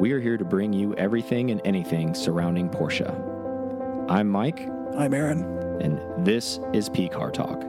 [0.00, 3.08] We are here to bring you everything and anything surrounding Porsche.
[4.08, 4.60] I'm Mike,
[4.96, 5.42] I'm Aaron.
[5.80, 7.62] and this is P Car Talk.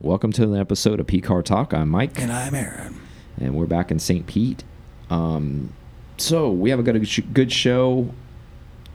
[0.00, 1.72] Welcome to an episode of P Car Talk.
[1.72, 3.00] I'm Mike, And I'm Aaron.
[3.40, 4.26] and we're back in St.
[4.26, 4.64] Pete.
[5.10, 5.72] Um,
[6.18, 8.12] so we have a good, good show.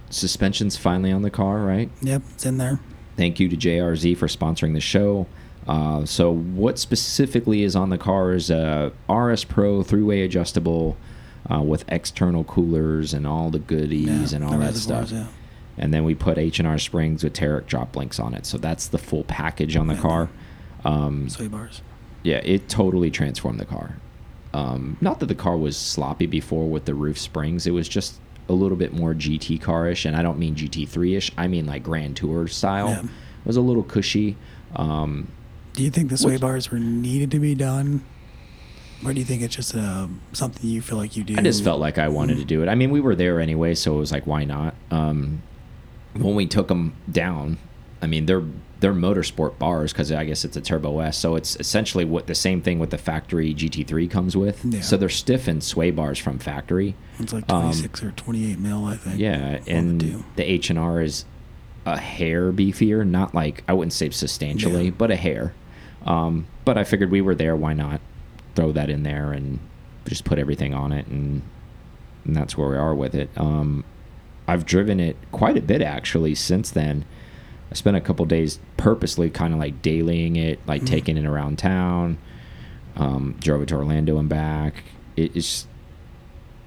[0.09, 1.89] Suspension's finally on the car, right?
[2.02, 2.80] Yep, it's in there.
[3.16, 5.27] Thank you to JRZ for sponsoring the show.
[5.68, 10.98] Uh, so, what specifically is on the car is a RS Pro three-way adjustable
[11.51, 15.11] uh, with external coolers and all the goodies Yeah, and all that stuff.
[15.11, 15.27] yeah.
[15.77, 18.45] And then we put H and R springs with Tarett drop links on it.
[18.45, 20.30] So that's the full package on the car.
[20.83, 21.81] Um, Sway bars.
[22.23, 23.95] yeah, it totally transformed the car.
[24.53, 27.66] Um, not that the car was sloppy before with the roof springs.
[27.67, 28.19] It was just
[28.49, 31.31] a little bit more GT car-ish, and I don't mean GT3-ish.
[31.38, 32.89] I mean like Grand Tour style.
[32.89, 32.99] Yeah.
[33.03, 34.35] It was a little cushy.
[34.75, 35.27] Um,
[35.73, 38.03] Do you think the sway Which- bars were needed to be done?
[39.05, 41.35] Or do you think it's just uh, something you feel like you do?
[41.38, 42.67] I just felt like I wanted to do it.
[42.70, 44.75] I mean, we were there anyway, so it was like, why not?
[44.91, 45.42] Um,
[46.14, 47.58] when we took them down,
[48.02, 48.44] I mean, they're
[48.81, 52.36] they're motorsport bars because I guess it's a Turbo S, so it's essentially what the
[52.36, 54.64] same thing with the factory GT3 comes with.
[54.64, 54.80] Yeah.
[54.81, 56.95] So they're stiffened sway bars from factory.
[57.20, 59.20] It's like um, 26 or 28 mil, I think.
[59.20, 61.25] Yeah, on the and the H and R is
[61.86, 64.92] a hair beefier, not like I wouldn't say substantially, Yeah.
[64.97, 65.53] but a hair.
[66.05, 68.00] Um, but I figured we were there, why not
[68.59, 69.57] throw that in there and
[70.05, 71.41] just put everything on it, and,
[72.25, 73.29] and that's where we are with it.
[73.38, 73.85] Um,
[74.47, 77.05] I've driven it quite a bit actually since then.
[77.71, 80.87] I spent a couple days purposely kind of like dailying it, like Mhm.
[80.87, 82.17] taking it around town.
[82.97, 84.83] Um, drove it to Orlando and back.
[85.15, 85.67] It is.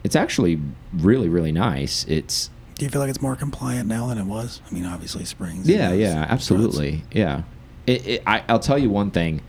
[0.05, 0.61] It's actually
[0.95, 2.07] really really nice.
[2.09, 2.49] It's
[2.79, 4.63] Do you feel like it's more compliant now than it was?
[4.71, 5.69] I mean, obviously springs.
[5.69, 7.43] yeah, yeah, absolutely, yeah.
[7.87, 9.43] It, it, I, I'll tell you one thing.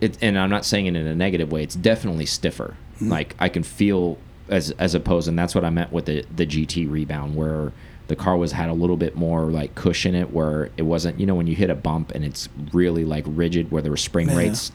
[0.00, 1.62] It, and I'm not saying it in a negative way.
[1.62, 2.76] It's definitely stiffer.
[3.00, 3.08] Mhm.
[3.10, 6.46] Like I can feel as as opposed, and that's what I meant with the the
[6.46, 7.72] GT rebound, where
[8.08, 11.18] the car was had a little bit more like cushion in it, where it wasn't.
[11.18, 14.28] You know, when you hit a bump and it's really like rigid, where the spring
[14.28, 14.36] Yeah.
[14.36, 14.70] rates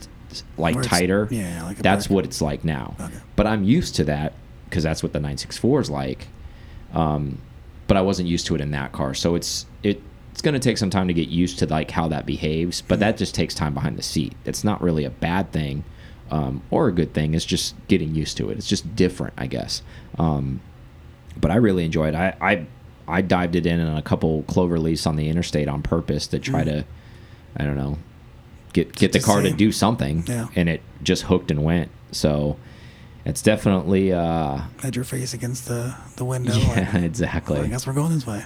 [0.57, 1.27] like Where tighter.
[1.29, 2.95] yeah, like that's what it's like now.
[2.99, 3.13] Okay.
[3.35, 4.33] But I'm used to that
[4.69, 6.27] because that's what the 964 is like.
[6.93, 7.37] Um,
[7.87, 10.01] but I wasn't used to it in that car, so it's it
[10.31, 12.81] it's going to take some time to get used to like how that behaves.
[12.81, 14.33] But that just takes time behind the seat.
[14.45, 15.83] It's not really a bad thing
[16.31, 17.33] um, or a good thing.
[17.33, 18.57] It's just getting used to it.
[18.57, 19.81] It's just different, I guess.
[20.17, 20.61] Um,
[21.39, 22.13] but I really enjoyed.
[22.13, 22.17] It.
[22.17, 22.65] I I
[23.07, 26.39] I dived it in on a couple clover leafs on the interstate on purpose to
[26.39, 26.65] try Mm.
[26.65, 26.85] to,
[27.57, 27.97] I don't know,
[28.73, 30.23] get get the car to do something.
[30.27, 30.47] Yeah.
[30.55, 31.89] And it just hooked and went.
[32.11, 32.57] So
[33.25, 36.53] it's definitely uh Had your face against the, the window.
[36.55, 37.59] yeah, like, exactly.
[37.59, 38.43] "Oh, I guess we're going this way.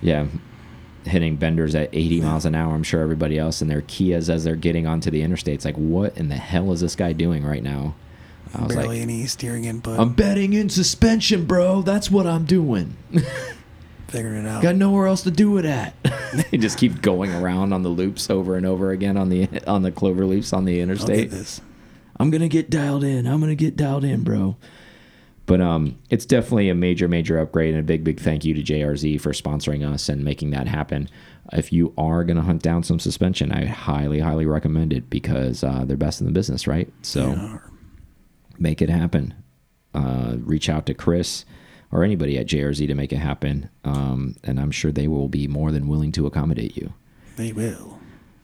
[0.00, 0.26] Yeah.
[1.06, 2.74] Hitting benders at 80 miles an hour.
[2.74, 6.16] I'm sure everybody else in their Kias as they're getting onto the interstate's like, what
[6.16, 7.94] in the hell is this guy doing right now?
[8.54, 9.98] I was Barely like, any steering input.
[9.98, 11.82] I'm betting in suspension, bro.
[11.82, 12.96] That's what I'm doing.
[14.08, 14.62] figuring it out.
[14.62, 15.94] Got nowhere else to do it at.
[16.50, 19.82] they just keep going around on the loops over and over again on the on
[19.82, 21.32] the clover leaves on the interstate.
[22.18, 23.26] I'm gonna get dialed in.
[23.26, 24.56] I'm gonna get dialed in, bro.
[25.46, 28.62] But um, it's definitely a major, major upgrade, and a big, big thank you to
[28.62, 31.08] JRZ for sponsoring us and making that happen.
[31.52, 35.84] If you are gonna hunt down some suspension, I highly, highly recommend it because uh,
[35.84, 36.92] they're best in the business, right?
[37.02, 37.58] So Yeah.
[38.58, 39.34] make it happen.
[39.94, 41.44] Uh, reach out to Chris
[41.92, 45.46] or anybody at JRZ to make it happen, um, and I'm sure they will be
[45.46, 46.92] more than willing to accommodate you.
[47.36, 47.95] They will.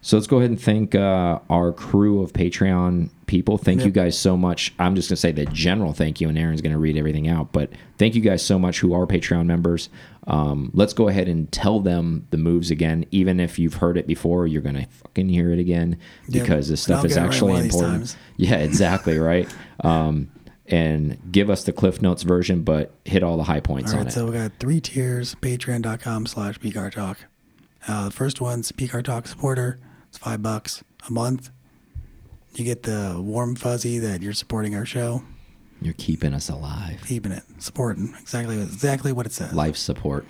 [0.04, 3.56] So let's go ahead and thank uh, our crew of Patreon people.
[3.56, 4.74] Thank you guys so much.
[4.80, 7.28] I'm just going to say the general thank you, and Aaron's going to read everything
[7.28, 7.52] out.
[7.52, 9.88] But thank you guys so much who are Patreon members.
[10.26, 13.06] Um, let's go ahead and tell them the moves again.
[13.12, 15.98] Even if you've heard it before, you're going to fucking hear it again
[16.28, 16.42] Yep.
[16.42, 18.16] because this stuff is right actually these important.
[18.36, 19.48] Yeah, exactly, right?
[19.84, 20.32] Um,
[20.66, 24.04] and give us the Cliff Notes version, but hit all the high points All on
[24.06, 24.14] right, it.
[24.16, 25.36] so we got three tiers.
[25.36, 26.58] Patreon.com slash
[26.92, 27.18] Talk.
[27.86, 29.78] Uh, the first one's PCAR Talk supporter.
[30.12, 31.48] It's five bucks a month.
[32.52, 35.22] You get the warm fuzzy that you're supporting our show,
[35.80, 37.02] you're keeping us alive.
[37.06, 39.54] keeping it, supporting exactly exactly what it says.
[39.54, 40.26] Life support.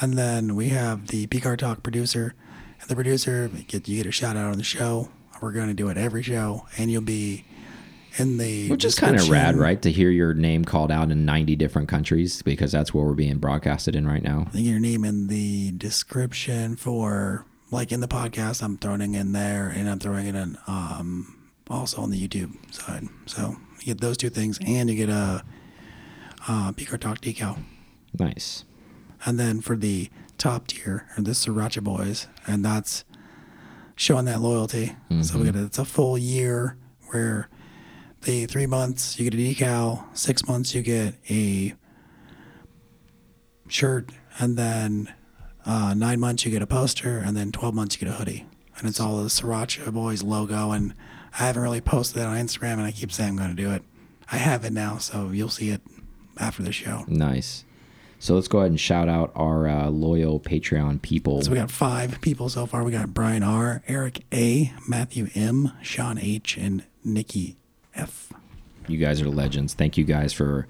[0.00, 2.34] And then we have the PCAR Talk producer.
[2.80, 5.10] And the producer, get, you get a shout out on the show.
[5.40, 7.44] We're going to do it every show, and you'll be
[8.16, 9.80] in the Which is kind of rad, right?
[9.82, 13.38] To hear your name called out in 90 different countries because that's where we're being
[13.38, 14.48] broadcasted in right now.
[14.48, 18.62] I get your name in the description for like in the podcast.
[18.62, 22.52] I'm throwing it in there, and I'm throwing it in um, also on the YouTube
[22.74, 23.08] side.
[23.26, 25.42] So you get those two things, and you get a
[26.48, 27.58] uh, PCAR Talk decal.
[28.18, 28.64] Nice.
[29.24, 33.04] And then for the top tier, or the Sriracha Boys, and that's
[33.94, 34.96] showing that loyalty.
[35.22, 36.76] So we get a, it's a full year
[37.10, 37.48] where
[38.22, 41.74] the three months you get a decal, six months you get a
[43.68, 45.12] shirt, and then
[45.66, 48.46] uh, nine months you get a poster, and then 12 months you get a hoodie.
[48.78, 50.70] And it's all the Sriracha Boys logo.
[50.70, 50.94] And
[51.34, 53.70] I haven't really posted that on Instagram, and I keep saying I'm going to do
[53.70, 53.82] it.
[54.32, 55.82] I have it now, so you'll see it
[56.38, 57.04] after the show.
[57.08, 57.64] Nice.
[58.18, 61.40] So let's go ahead and shout out our uh, loyal Patreon people.
[61.40, 62.84] So we got five people so far.
[62.84, 67.56] We got Brian R, Eric A, Matthew M, Sean H, and Nikki
[67.94, 68.30] F.
[68.86, 69.72] You guys are legends.
[69.72, 70.66] Thank you guys for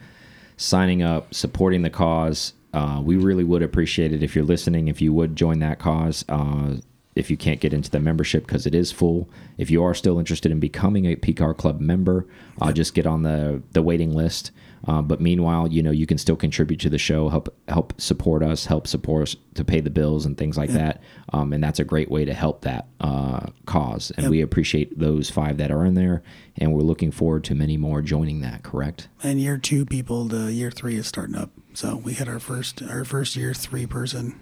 [0.56, 2.52] signing up, supporting the cause.
[2.72, 4.88] Uh, we really would appreciate it if you're listening.
[4.88, 6.76] If you would join that cause, uh,
[7.16, 9.28] if you can't get into the membership because it is full.
[9.58, 12.26] If you are still interested in becoming a PCAR Club member,
[12.60, 14.52] uh, just get on the the waiting list.
[14.86, 18.42] Uh, but meanwhile, you know you can still contribute to the show, help help support
[18.42, 21.02] us, help support us to pay the bills and things like that.
[21.32, 24.10] Um, and that's a great way to help that uh, cause.
[24.16, 26.22] And we appreciate those five that are in there,
[26.56, 28.62] and we're looking forward to many more joining that.
[28.62, 29.08] Correct?
[29.22, 31.50] And year two people, the year three is starting up.
[31.74, 34.38] So we had our first our first year three person.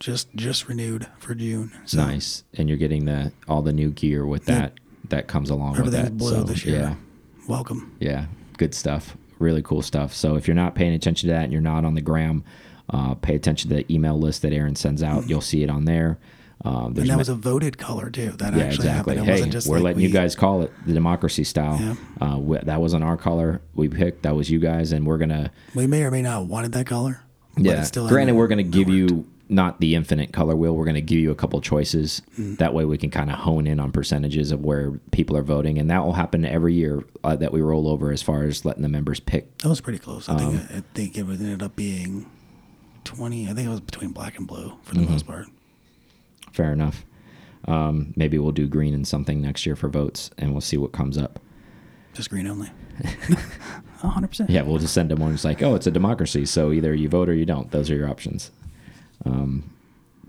[0.00, 1.72] Just just renewed for June.
[1.84, 2.44] So Nice.
[2.54, 4.74] And you're getting the all the new gear with that
[5.08, 6.16] that comes along with that.
[6.16, 6.80] blue so this year.
[6.80, 6.94] yeah.
[7.48, 7.96] Welcome.
[7.98, 8.26] Yeah,
[8.58, 9.16] good stuff.
[9.38, 10.12] Really cool stuff.
[10.12, 12.44] So if you're not paying attention to that and you're not on the gram,
[12.90, 15.28] uh, pay attention to the email list that Aaron sends out.
[15.28, 16.18] You'll see it on there.
[16.64, 16.94] Um.
[16.96, 18.30] And that was a voted color too.
[18.32, 19.14] That yeah, actually exactly.
[19.16, 19.18] happened.
[19.18, 21.78] It Hey, wasn't just we're like letting we, you guys call it the democracy style.
[21.80, 21.94] Yeah.
[22.20, 24.22] Uh, we, that wasn't our color we picked.
[24.24, 25.50] That was you guys, and we're gonna.
[25.74, 27.20] We may or may not have wanted that color.
[27.56, 27.86] Yeah.
[27.92, 30.74] Granted, we're gonna give you not the infinite color wheel.
[30.76, 32.22] We're gonna give you a couple choices.
[32.38, 32.58] Mm.
[32.58, 35.78] That way, we can kind of hone in on percentages of where people are voting,
[35.78, 38.82] and that will happen every year uh, that we roll over as far as letting
[38.82, 40.28] the members pick That was pretty close.
[40.28, 42.26] I Um, think I think it ended up being
[43.04, 43.48] twenty.
[43.48, 45.46] I think it was between black and blue for the most part.
[46.52, 47.04] Fair enough.
[47.66, 50.92] Um, maybe we'll do green and something next year for votes, and we'll see what
[50.92, 51.38] comes up.
[52.14, 52.70] Just green only.
[53.98, 54.50] hundred percent.
[54.50, 55.34] Yeah, we'll just send them one.
[55.34, 57.70] It's like, oh, it's a democracy, so either you vote or you don't.
[57.70, 58.50] Those are your options.
[59.24, 59.70] Um,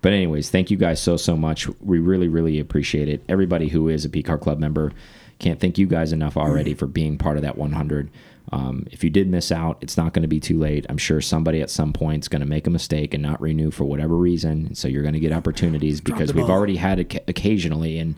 [0.02, 1.68] but anyways, thank you guys so so much.
[1.82, 3.24] We really really appreciate it.
[3.30, 4.92] Everybody who is a PCAR Club member,
[5.40, 8.10] can't thank you guys enough already for being part of that 100.
[8.52, 10.86] Um, if you did miss out, it's not going to be too late.
[10.90, 13.70] I'm sure somebody at some point is going to make a mistake and not renew
[13.72, 14.74] for whatever reason.
[14.76, 18.16] So you're going to get opportunities because we've already had it occasionally, and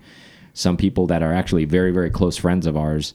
[0.54, 3.14] some people that are actually very very close friends of ours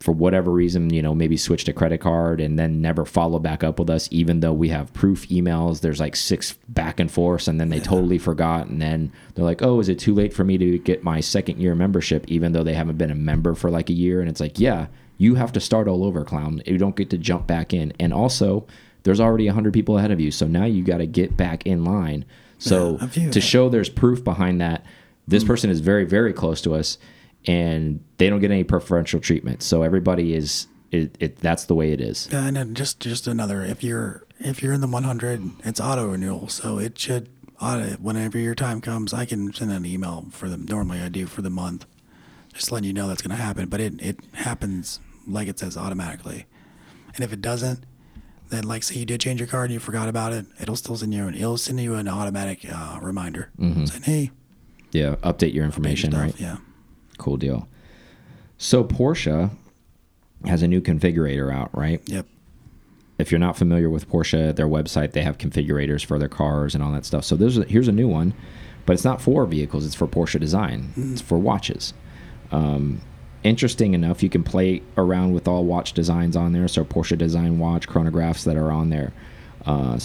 [0.00, 3.64] for whatever reason, you know, maybe switched a credit card and then never follow back
[3.64, 5.80] up with us, even though we have proof emails.
[5.80, 8.66] There's like six back and forths, and then they totally forgot.
[8.66, 11.58] And then they're like, oh, is it too late for me to get my second
[11.58, 14.20] year membership, even though they haven't been a member for like a year?
[14.20, 14.88] And it's like, yeah,
[15.18, 16.62] you have to start all over, clown.
[16.66, 17.92] You don't get to jump back in.
[18.00, 18.66] And also,
[19.04, 20.30] there's already 100 people ahead of you.
[20.30, 22.24] So now you got to get back in line.
[22.58, 24.84] So Yeah, to show there's proof behind that,
[25.26, 25.48] this hmm.
[25.48, 26.98] person is very, very close to us
[27.46, 29.62] and they don't get any preferential treatment.
[29.62, 32.28] So everybody is it, it that's the way it is.
[32.30, 33.62] Yeah, and then just just another.
[33.62, 37.28] If you're if you're in the 100, it's auto renewal, so it should
[37.60, 39.12] auto whenever your time comes.
[39.12, 40.66] I can send an email for them.
[40.66, 41.86] Normally, I do for the month,
[42.54, 43.68] just letting you know that's going to happen.
[43.68, 46.46] But it it happens like it says automatically,
[47.14, 47.84] and if it doesn't,
[48.50, 50.96] then like say you did change your card and you forgot about it, it'll still
[50.96, 54.30] send you an it'll send you an automatic uh, reminder saying, "Hey,
[54.92, 56.40] Yeah, update your update information, your right?
[56.40, 56.56] Yeah,
[57.18, 57.68] Cool deal.
[58.58, 59.50] So Porsche
[60.46, 62.00] has a new configurator out, right?
[62.06, 62.26] yep.
[63.16, 66.82] If you're not familiar with Porsche, their website they have configurators for their cars and
[66.82, 67.24] all that stuff.
[67.24, 68.34] So there's a, here's a new one,
[68.86, 69.86] but it's not for vehicles.
[69.86, 70.92] It's for Porsche design.
[70.96, 71.94] It's for watches.
[72.54, 73.00] Um,
[73.42, 76.68] interesting enough, you can play around with all watch designs on there.
[76.68, 79.12] So Porsche design watch chronographs that are on there.
[79.66, 79.98] Uh,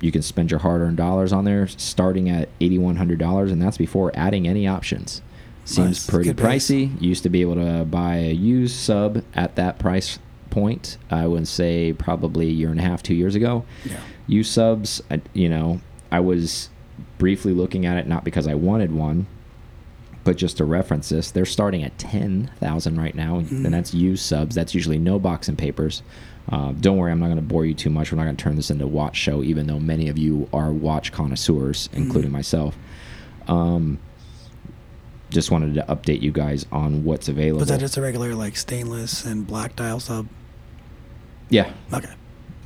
[0.00, 3.78] you can spend your hard-earned dollars on there, starting at eighty-one hundred dollars, and that's
[3.78, 5.22] before adding any options.
[5.64, 6.06] Seems Nice.
[6.06, 6.68] pretty price.
[6.68, 7.00] pricey.
[7.00, 10.18] You used to be able to buy a used sub at that price
[10.50, 10.98] point.
[11.10, 13.64] I would say probably a year and a half, two years ago.
[13.84, 14.00] Yeah.
[14.28, 15.80] Used subs, I, you know,
[16.12, 16.68] I was
[17.18, 19.26] briefly looking at it not because I wanted one,
[20.26, 24.24] but just to reference this, they're starting at ten thousand right now, and that's used
[24.26, 24.54] subs.
[24.54, 26.02] That's usually no box and papers.
[26.50, 28.12] Uh, don't worry, I'm not going to bore you too much.
[28.12, 30.48] We're not going to turn this into a watch show, even though many of you
[30.52, 32.76] are watch connoisseurs, including myself.
[33.48, 33.98] Um,
[35.30, 37.60] just wanted to update you guys on what's available.
[37.60, 40.26] Was that just a regular like stainless and black dial sub?
[41.48, 42.12] yeah, Okay.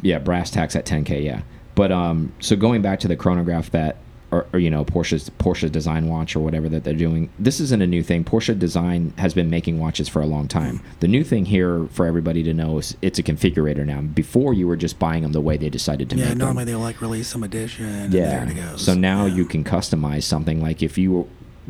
[0.02, 1.42] yeah, brass tacks at 10k, yeah.
[1.74, 3.96] But um, so going back to the chronograph that,
[4.32, 7.30] or, or you know, Porsche's Porsche design watch or whatever that they're doing.
[7.38, 8.24] This isn't a new thing.
[8.24, 10.80] Porsche design has been making watches for a long time.
[11.00, 14.00] The new thing here for everybody to know is it's a configurator now.
[14.02, 16.38] Before you were just buying them the way they decided to Yeah, make them.
[16.38, 17.86] Yeah, normally they'll like release some edition.
[17.86, 18.48] And there Yeah.
[18.48, 18.82] it goes.
[18.84, 19.34] So now Yeah.
[19.34, 21.26] you can customize something like if you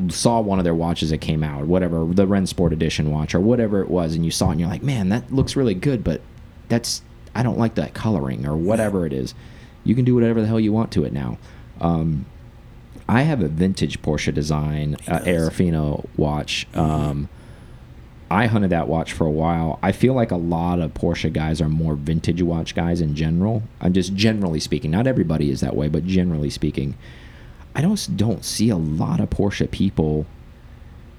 [0.09, 3.81] saw one of their watches that came out, whatever the Rennsport Edition watch or whatever
[3.83, 6.21] it was, and you saw it and you're like, man, that looks really good, but
[6.69, 7.02] that's
[7.35, 9.35] I don't like that coloring or whatever it is.
[9.85, 11.38] You can do whatever the hell you want to it now.
[11.81, 12.26] Um,
[13.11, 15.19] I have a vintage Porsche design uh.
[15.19, 16.69] Orfina watch.
[16.75, 17.29] Um,
[18.31, 19.81] I hunted that watch for a while.
[19.83, 23.64] I feel like a lot of Porsche guys are more vintage watch guys in general.
[23.81, 24.93] I'm just generally speaking.
[24.93, 26.97] Not everybody is that way, but generally speaking,
[27.75, 30.26] I don't don't see a lot of Porsche people.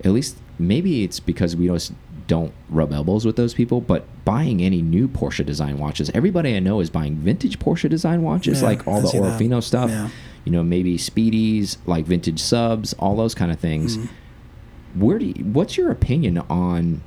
[0.05, 1.91] At least maybe it's because we don't
[2.35, 3.81] don't rub elbows with those people.
[3.81, 8.21] But buying any new Porsche design watches, everybody I know is buying vintage Porsche design
[8.23, 9.39] watches, Yeah, like all I the see that.
[9.39, 9.89] Orfina stuff.
[9.89, 10.09] Yeah.
[10.45, 15.00] You know, maybe Speedies, like vintage subs, all those kind of things Mm-hmm.
[15.05, 17.01] where do you, what's your opinion on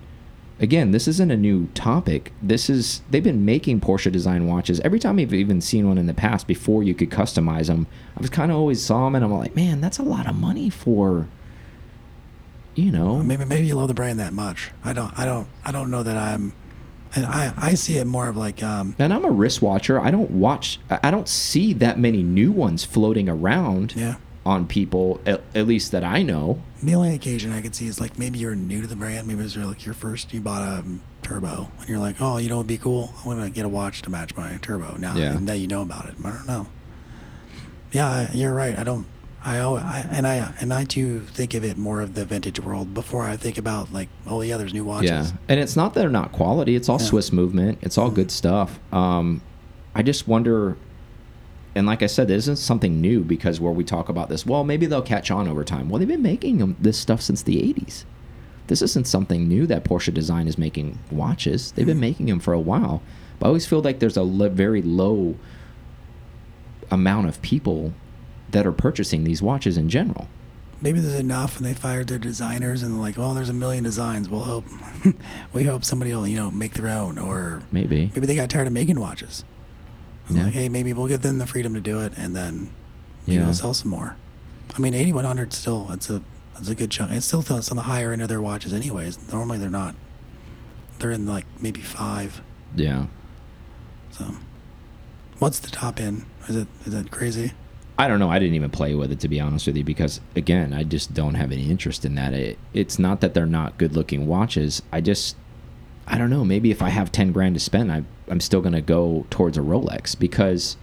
[0.60, 4.98] again this isn't a new topic this is they've been making porsche design watches every
[5.00, 8.30] time i've even seen one in the past before you could customize them i was
[8.30, 11.26] kind of always saw them and i'm like man that's a lot of money for
[12.74, 14.70] you know Maybe maybe you love the brand that much.
[14.84, 16.52] I don't I don't I don't know that I'm
[17.16, 20.10] and I I see it more of like um and i'm a wrist watcher i
[20.10, 24.16] don't watch i I don't see that many new ones floating around yeah.
[24.44, 28.00] on people at, at least that i know The only occasion I could see is
[28.00, 29.26] like maybe you're new to the brand.
[29.26, 32.48] Maybe it's like your first you bought a um, turbo and you're like, oh, you
[32.50, 33.14] know, it'd be cool.
[33.18, 35.16] I'm gonna get a watch to match my turbo now.
[35.16, 35.38] Yeah.
[35.38, 36.14] Now you know about it.
[36.22, 36.66] I don't know.
[37.92, 38.78] Yeah, you're right.
[38.78, 39.06] I don't.
[39.44, 42.94] I, I and I and I too think of it more of the vintage world
[42.94, 45.10] before I think about like, oh yeah, there's new watches.
[45.10, 46.74] Yeah, and it's not that they're not quality.
[46.76, 47.06] It's all Yeah.
[47.06, 47.78] Swiss movement.
[47.82, 48.78] It's all good stuff.
[48.92, 49.42] Um,
[49.94, 50.76] I just wonder,
[51.74, 54.64] and like I said, this isn't something new because where we talk about this, well,
[54.64, 55.88] maybe they'll catch on over time.
[55.88, 58.04] Well, they've been making them, this stuff since the '80s.
[58.68, 61.72] This isn't something new that Porsche Design is making watches.
[61.72, 63.02] They've been making them for a while.
[63.38, 65.36] But I always feel like there's a very low
[66.90, 67.92] amount of people
[68.54, 70.28] that are purchasing these watches in general.
[70.80, 73.84] Maybe there's enough, and they fired their designers, and they're like, oh, there's a million
[73.84, 74.28] designs.
[74.28, 74.64] We'll hope,
[75.52, 78.10] we hope somebody will, you know, make their own, or Maybe.
[78.14, 79.44] maybe they got tired of making watches.
[80.30, 80.44] Yeah.
[80.44, 82.70] Like, hey, maybe we'll give them the freedom to do it, and then
[83.26, 83.46] you Yeah.
[83.46, 84.16] know sell some more.
[84.76, 86.22] I mean, 8100 still it's a
[86.58, 87.10] it's a good chunk.
[87.12, 89.32] It's still it's on the higher end of their watches, anyways.
[89.32, 89.94] Normally they're not.
[90.98, 92.40] They're in like maybe five.
[92.76, 93.06] Yeah.
[94.12, 94.24] So,
[95.38, 96.24] what's the top end?
[96.48, 97.52] Is it is it crazy?
[97.96, 98.28] I don't know.
[98.30, 101.14] I didn't even play with it to be honest with you because again, I just
[101.14, 102.32] don't have any interest in that.
[102.32, 104.82] It, it's not that they're not good-looking watches.
[104.92, 105.36] I just
[106.06, 106.44] I don't know.
[106.44, 109.56] Maybe if I have 10 grand to spend, I I'm still going to go towards
[109.56, 110.76] a Rolex because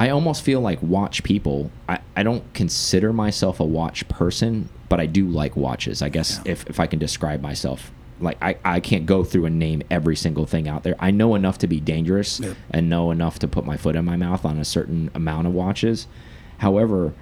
[0.00, 1.70] I almost feel like watch people.
[1.88, 6.00] I, I don't consider myself a watch person, but I do like watches.
[6.02, 6.52] I guess Yeah.
[6.52, 7.92] if, if I can describe myself.
[8.20, 10.94] Like I, I can't go through and name every single thing out there.
[10.98, 12.56] I know enough to be dangerous Yep.
[12.70, 15.52] and know enough to put my foot in my mouth on a certain amount of
[15.52, 16.06] watches.
[16.58, 17.12] However,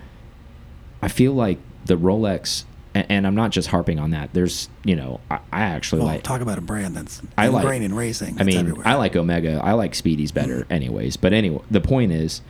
[1.00, 4.34] I feel like the Rolex, and, and I'm not just harping on that.
[4.34, 6.22] There's, you know, I, I actually Well, like.
[6.22, 8.40] talk about a brand that's I like- ingrained in racing.
[8.40, 8.86] I mean, everywhere.
[8.86, 9.60] I like Omega.
[9.64, 10.72] I like Speedies better, mm-hmm.
[10.72, 11.16] anyways.
[11.16, 12.42] But anyway, the point is,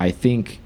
[0.00, 0.60] I think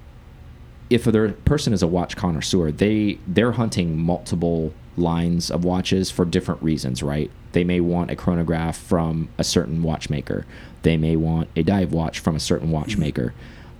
[0.88, 6.24] if a person is a watch connoisseur, they they're hunting multiple lines of watches for
[6.24, 7.30] different reasons, right?
[7.52, 10.46] They may want a chronograph from a certain watchmaker.
[10.82, 13.34] They may want a dive watch from a certain watchmaker.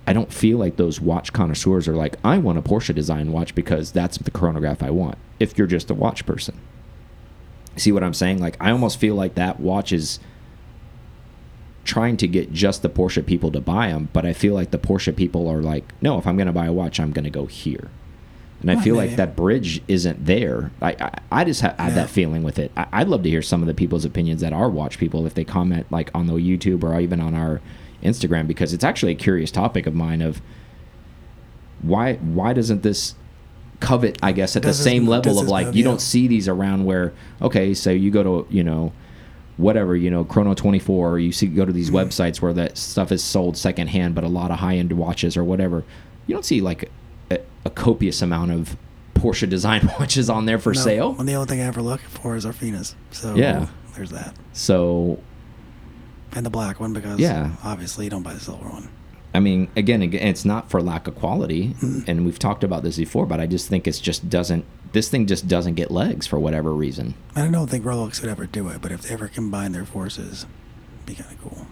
[0.07, 3.53] I don't feel like those watch connoisseurs are like, I want a Porsche design watch
[3.53, 5.17] because that's the chronograph I want.
[5.39, 6.59] If you're just a watch person,
[7.75, 8.39] see what I'm saying?
[8.39, 10.19] Like, I almost feel like that watch is
[11.83, 14.77] trying to get just the Porsche people to buy them, but I feel like the
[14.77, 17.29] Porsche people are like, no, if I'm going to buy a watch, I'm going to
[17.29, 17.89] go here.
[18.61, 20.71] And I feel like that bridge isn't there.
[20.81, 21.95] I I, I just ha had Yeah.
[21.95, 22.71] that feeling with it.
[22.75, 25.33] I, I'd love to hear some of the people's opinions that are watch people if
[25.33, 27.61] they comment like on the YouTube or even on our
[28.03, 30.41] Instagram because it's actually a curious topic of mine of
[31.81, 33.15] why why doesn't this
[33.79, 36.47] covet I guess at the Does this- same level of like you don't see these
[36.47, 38.91] around where okay so you go to you know
[39.55, 41.95] whatever you know chrono 24 or you see go to these Mm-hmm.
[42.09, 45.83] websites where that stuff is sold secondhand but a lot of high-end watches or whatever
[46.27, 46.91] you don't see like
[47.69, 48.77] a, copious amount of
[49.15, 51.99] porsche design watches on there for No, sale And the only thing I ever look
[52.01, 52.95] for is Orfinas.
[53.11, 53.67] So Yeah.
[53.95, 54.35] there's that.
[54.53, 55.19] so
[56.31, 57.51] And the black one because Yeah.
[57.63, 58.87] obviously you don't buy the silver one.
[59.33, 61.75] I mean, again, again, it's not for lack of quality,
[62.07, 64.65] and we've talked about this before, but I just think it's just doesn't.
[64.91, 67.13] This thing just doesn't get legs for whatever reason.
[67.35, 70.47] I don't think Rolex would ever do it, but if they ever combine their forces,
[70.95, 71.67] it'd be kind of cool.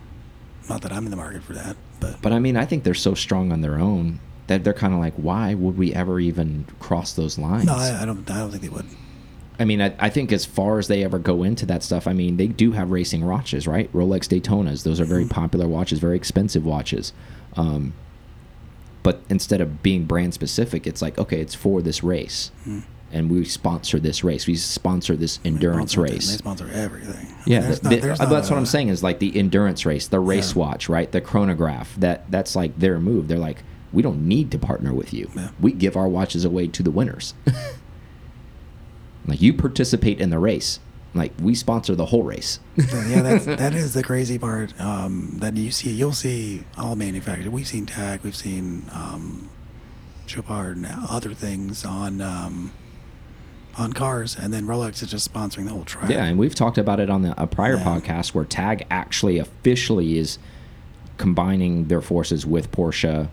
[0.70, 2.94] Not that I'm in the market for that, but But I mean, I think they're
[2.94, 6.66] so strong on their own that they're kind of like, why would we ever even
[6.80, 7.66] cross those lines?
[7.66, 8.30] no, I, I don't.
[8.32, 8.86] I don't think they would.
[9.60, 12.14] I mean, I, I think as far as they ever go into that stuff, I
[12.14, 13.92] mean, they do have racing watches, right?
[13.92, 15.32] Rolex Daytonas; those are very Mm-hmm.
[15.32, 17.12] popular watches, very expensive watches.
[17.56, 17.94] Um,
[19.04, 22.52] but instead of being brand specific, it's like, okay, it's for this race.
[22.62, 22.80] Mm-hmm.
[23.14, 24.46] and we sponsor this race.
[24.48, 26.30] We sponsor this endurance sponsor- race.
[26.32, 27.34] They sponsor everything.
[27.46, 30.08] Yeah, There's the- not- there's uh, that's what I'm saying is like the endurance race,
[30.08, 30.60] the race Yeah.
[30.60, 31.10] watch, right?
[31.12, 31.96] The chronograph.
[31.96, 33.28] That that's like their move.
[33.30, 33.64] They're like,
[33.94, 35.30] we don't need to partner with you.
[35.36, 35.50] Yeah.
[35.60, 37.34] We give our watches away to the winners.
[39.28, 40.80] like you participate in the race.
[41.14, 42.60] Like we sponsor the whole race.
[42.76, 44.80] yeah, that's, that is the crazy part.
[44.80, 47.50] Um, that you see, you'll see all manufacturers.
[47.50, 49.50] We've seen Tag, we've seen um,
[50.28, 52.72] Chopard, and other things on um,
[53.78, 56.10] on cars, and then Rolex is just sponsoring the whole track.
[56.10, 57.84] Yeah, and we've talked about it on the, a prior Yeah.
[57.84, 60.38] podcast where Tag actually officially is
[61.18, 63.30] combining their forces with Porsche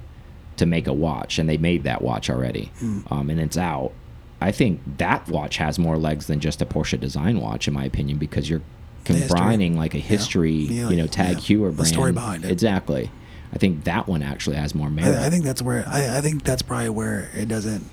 [0.56, 3.00] to make a watch, and they made that watch already, Hmm.
[3.10, 3.92] um, and it's out.
[4.40, 7.84] I think that watch has more legs than just a Porsche design watch, in my
[7.84, 8.60] opinion, because you're
[9.04, 11.40] combining like a history, Yeah, you know, Tag yeah.
[11.58, 11.86] Heuer The brand.
[11.88, 12.50] story behind it.
[12.50, 13.10] Exactly.
[13.52, 15.16] I think that one actually has more merit.
[15.16, 17.84] I, I think that's where I, I think that's probably where it doesn't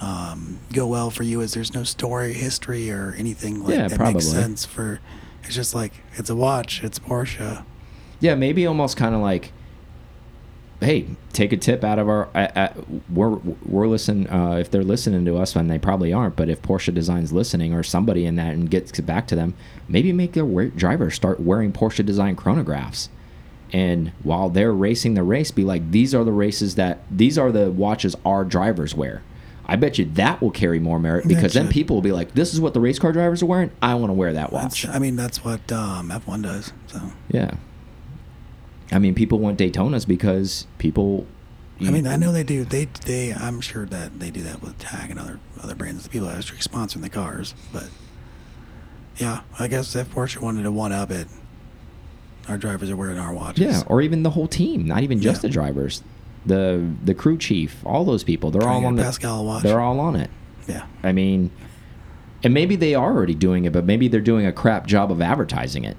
[0.00, 1.40] um, go well for you.
[1.40, 4.14] Is there's no story, history, or anything like Yeah, that probably.
[4.14, 5.00] makes sense for.
[5.44, 6.82] It's just like it's a watch.
[6.82, 7.64] It's Porsche.
[8.20, 9.52] Yeah, maybe almost kind of like,
[10.80, 12.28] hey, take a tip out of our.
[12.34, 12.72] Uh, uh,
[13.12, 14.28] we're we're listening.
[14.30, 17.74] Uh, if they're listening to us, and they probably aren't, but if Porsche Design's listening
[17.74, 19.54] or somebody in that and gets it back to them,
[19.88, 23.08] maybe make their wear drivers start wearing Porsche Design chronographs.
[23.72, 27.52] And while they're racing the race, be like, these are the races that these are
[27.52, 29.22] the watches our drivers wear.
[29.66, 32.52] I bet you that will carry more merit because then people will be like, this
[32.52, 33.70] is what the race car drivers are wearing.
[33.80, 34.82] I want to wear that watch.
[34.82, 36.72] That's, I mean, that's what um, F1 does.
[36.88, 37.52] So Yeah.
[38.92, 41.26] I mean, people want Daytonas because people.
[41.80, 42.64] I mean, I know they do.
[42.64, 43.32] They they.
[43.32, 46.02] I'm sure that they do that with Tag and other other brands.
[46.02, 47.88] The people that are actually sponsoring the cars, but
[49.16, 51.26] yeah, I guess if Porsche wanted to one up it,
[52.48, 53.64] our drivers are wearing our watches.
[53.64, 55.48] Yeah, or even the whole team, not even just Yeah.
[55.48, 56.02] the drivers,
[56.44, 58.50] the the crew chief, all those people.
[58.50, 59.02] They're all on the.
[59.02, 59.62] Pascal watch.
[59.62, 60.30] They're all on it.
[60.68, 60.84] yeah.
[61.02, 61.50] I mean,
[62.42, 65.22] and maybe they are already doing it, but maybe they're doing a crap job of
[65.22, 65.96] advertising it.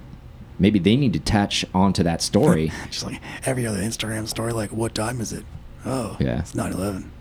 [0.61, 2.71] Maybe they need to attach onto that story.
[2.91, 5.43] Just like every other Instagram story, like what time is it?
[5.85, 6.39] Oh, Yeah.
[6.39, 7.11] it's nine eleven.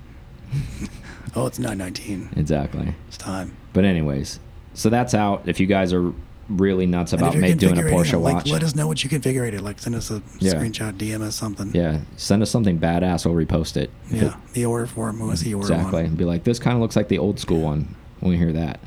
[1.35, 2.29] oh, it's nine nineteen.
[2.37, 2.95] exactly.
[3.09, 3.57] It's time.
[3.73, 4.41] But anyways,
[4.75, 5.49] so that's out.
[5.49, 6.13] If you guys are
[6.51, 9.09] really nuts about me doing a Porsche it, like, watch, let us know what you
[9.09, 9.63] configured it.
[9.63, 10.55] Like send us a Yeah.
[10.55, 11.71] screenshot, DM us something.
[11.73, 13.25] yeah, send us something badass.
[13.25, 13.91] We'll repost it.
[14.09, 15.19] If it- Yeah, the order form.
[15.19, 16.03] To see order Exactly.
[16.03, 16.05] one.
[16.11, 18.53] And be like, this kind of looks like the old school one when we hear
[18.53, 18.81] that.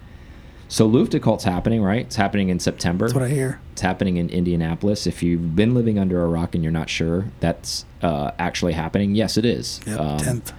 [0.74, 2.00] So Luftgekühlt's happening, right?
[2.04, 3.06] It's happening in September.
[3.06, 3.60] That's what I hear.
[3.74, 5.06] It's happening in Indianapolis.
[5.06, 9.14] If you've been living under a rock and you're not sure that's uh, actually happening,
[9.14, 9.80] yes, it is.
[9.86, 10.52] Yep, Um, tenth.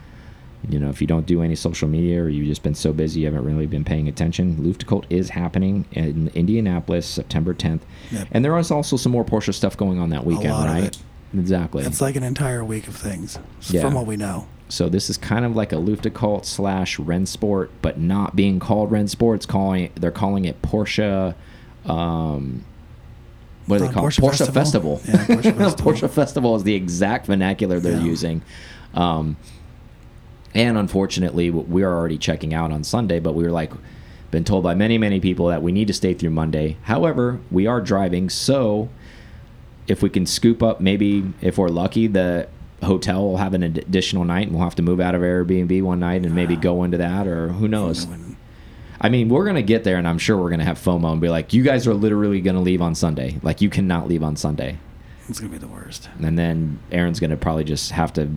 [0.68, 3.18] you know, if you don't do any social media or you've just been so busy
[3.22, 7.80] you haven't really been paying attention, Luftgecult is happening in Indianapolis, September 10th.
[8.12, 8.28] Yep.
[8.30, 10.84] And there is also some more Porsche stuff going on that weekend, lot of right?
[10.84, 10.98] it.
[11.36, 11.82] Exactly.
[11.82, 13.80] It's like an entire week of things, Yeah.
[13.80, 14.46] from what we know.
[14.68, 19.36] So this is kind of like a Luftgekühlt slash Rennsport, but not being called Rennsport.
[19.36, 21.34] It's calling they're calling it Porsche.
[21.84, 22.64] Um,
[23.66, 24.22] what do they call Porsche it?
[24.24, 24.96] Porsche Festival?
[24.98, 25.00] Festival.
[25.04, 25.92] Yeah, Porsche Festival.
[25.92, 28.04] Porsche Festival is the exact vernacular they're Yeah.
[28.04, 28.42] using.
[28.94, 29.36] Um,
[30.54, 33.72] and unfortunately, we are already checking out on Sunday, but we were like,
[34.30, 36.76] been told by many, many people that we need to stay through Monday.
[36.82, 38.88] However, we are driving, so
[39.86, 42.48] if we can scoop up, maybe if we're lucky, the
[42.84, 46.00] hotel will have an additional night, and we'll have to move out of Airbnb one
[46.00, 48.06] night and maybe go into that, or who knows.
[49.00, 51.28] I mean, we're gonna get there, and I'm sure we're gonna have FOMO and be
[51.28, 53.38] like, "You guys are literally gonna leave on Sunday.
[53.42, 54.78] Like, you cannot leave on Sunday."
[55.28, 56.08] It's gonna be the worst.
[56.22, 58.28] And then Aaron's gonna probably just have to,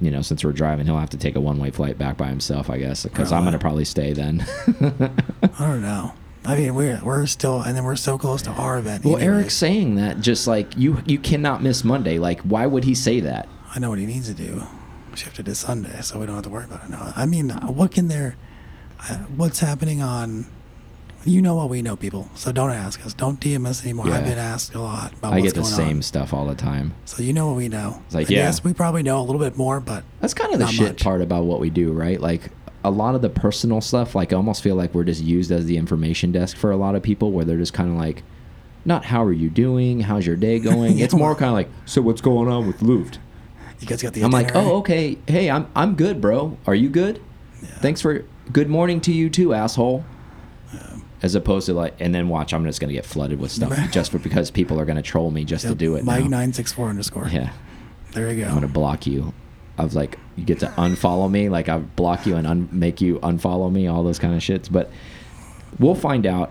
[0.00, 2.70] you know, since we're driving, he'll have to take a one-way flight back by himself,
[2.70, 4.46] I guess, because I'm gonna probably stay then.
[4.80, 6.12] I don't know.
[6.44, 9.04] I mean, we're we're still, and then we're so close to our event.
[9.04, 9.36] well, anyways.
[9.36, 12.18] Eric's saying that just like you, you cannot miss Monday.
[12.18, 13.48] Like, why would he say that?
[13.76, 14.62] I know what he needs to do.
[15.14, 17.12] Shift it to Sunday, so we don't have to worry about it now.
[17.14, 18.36] I mean, what can there?
[18.98, 20.46] Uh, what's happening on?
[21.24, 22.30] You know what we know, people.
[22.36, 23.12] So don't ask us.
[23.12, 24.08] Don't DM us anymore.
[24.08, 26.02] I've been asked a lot about I what's get the same on.
[26.02, 26.94] stuff all the time.
[27.04, 28.00] So you know what we know.
[28.06, 28.44] It's like, And yeah.
[28.44, 31.02] Yes, we probably know a little bit more, but That's kind of the shit much.
[31.02, 32.20] part about what we do, right?
[32.20, 32.50] Like
[32.84, 35.66] a lot of the personal stuff, like I almost feel like we're just used as
[35.66, 38.22] the information desk for a lot of people, where they're just kind of like,
[38.84, 40.98] not how are you doing, how's your day going.
[41.00, 43.18] It's more kind of like, so what's going on with Luft?
[43.80, 44.22] You guys got the.
[44.22, 44.70] I'm like, itinerary?
[44.70, 46.56] oh, okay, hey, I'm I'm good, bro.
[46.66, 47.22] Are you good?
[47.62, 47.68] Yeah.
[47.76, 50.04] Thanks for good morning to you too, asshole.
[51.22, 54.12] As opposed to like, and then watch, I'm just gonna get flooded with stuff just
[54.12, 56.04] for because people are gonna troll me just to do it.
[56.04, 57.28] Mike nine six four underscore.
[57.28, 57.52] Yeah.
[58.12, 58.48] There you go.
[58.48, 59.32] I'm gonna block you.
[59.78, 63.00] I was like, you get to unfollow me, like I block you and un make
[63.00, 64.70] you unfollow me, all those kind of shits.
[64.70, 64.90] But
[65.78, 66.50] we'll find out.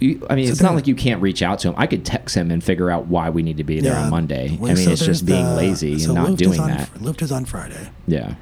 [0.00, 1.74] You, I mean, So it's not like you can't reach out to him.
[1.76, 4.04] I could text him and figure out why we need to be there Yeah.
[4.04, 4.56] on Monday.
[4.58, 6.60] Well, I mean, so it's just being the- lazy so and not Luft is doing
[6.60, 7.02] on, that.
[7.02, 7.90] Luft is on Friday.
[8.06, 8.34] Yeah.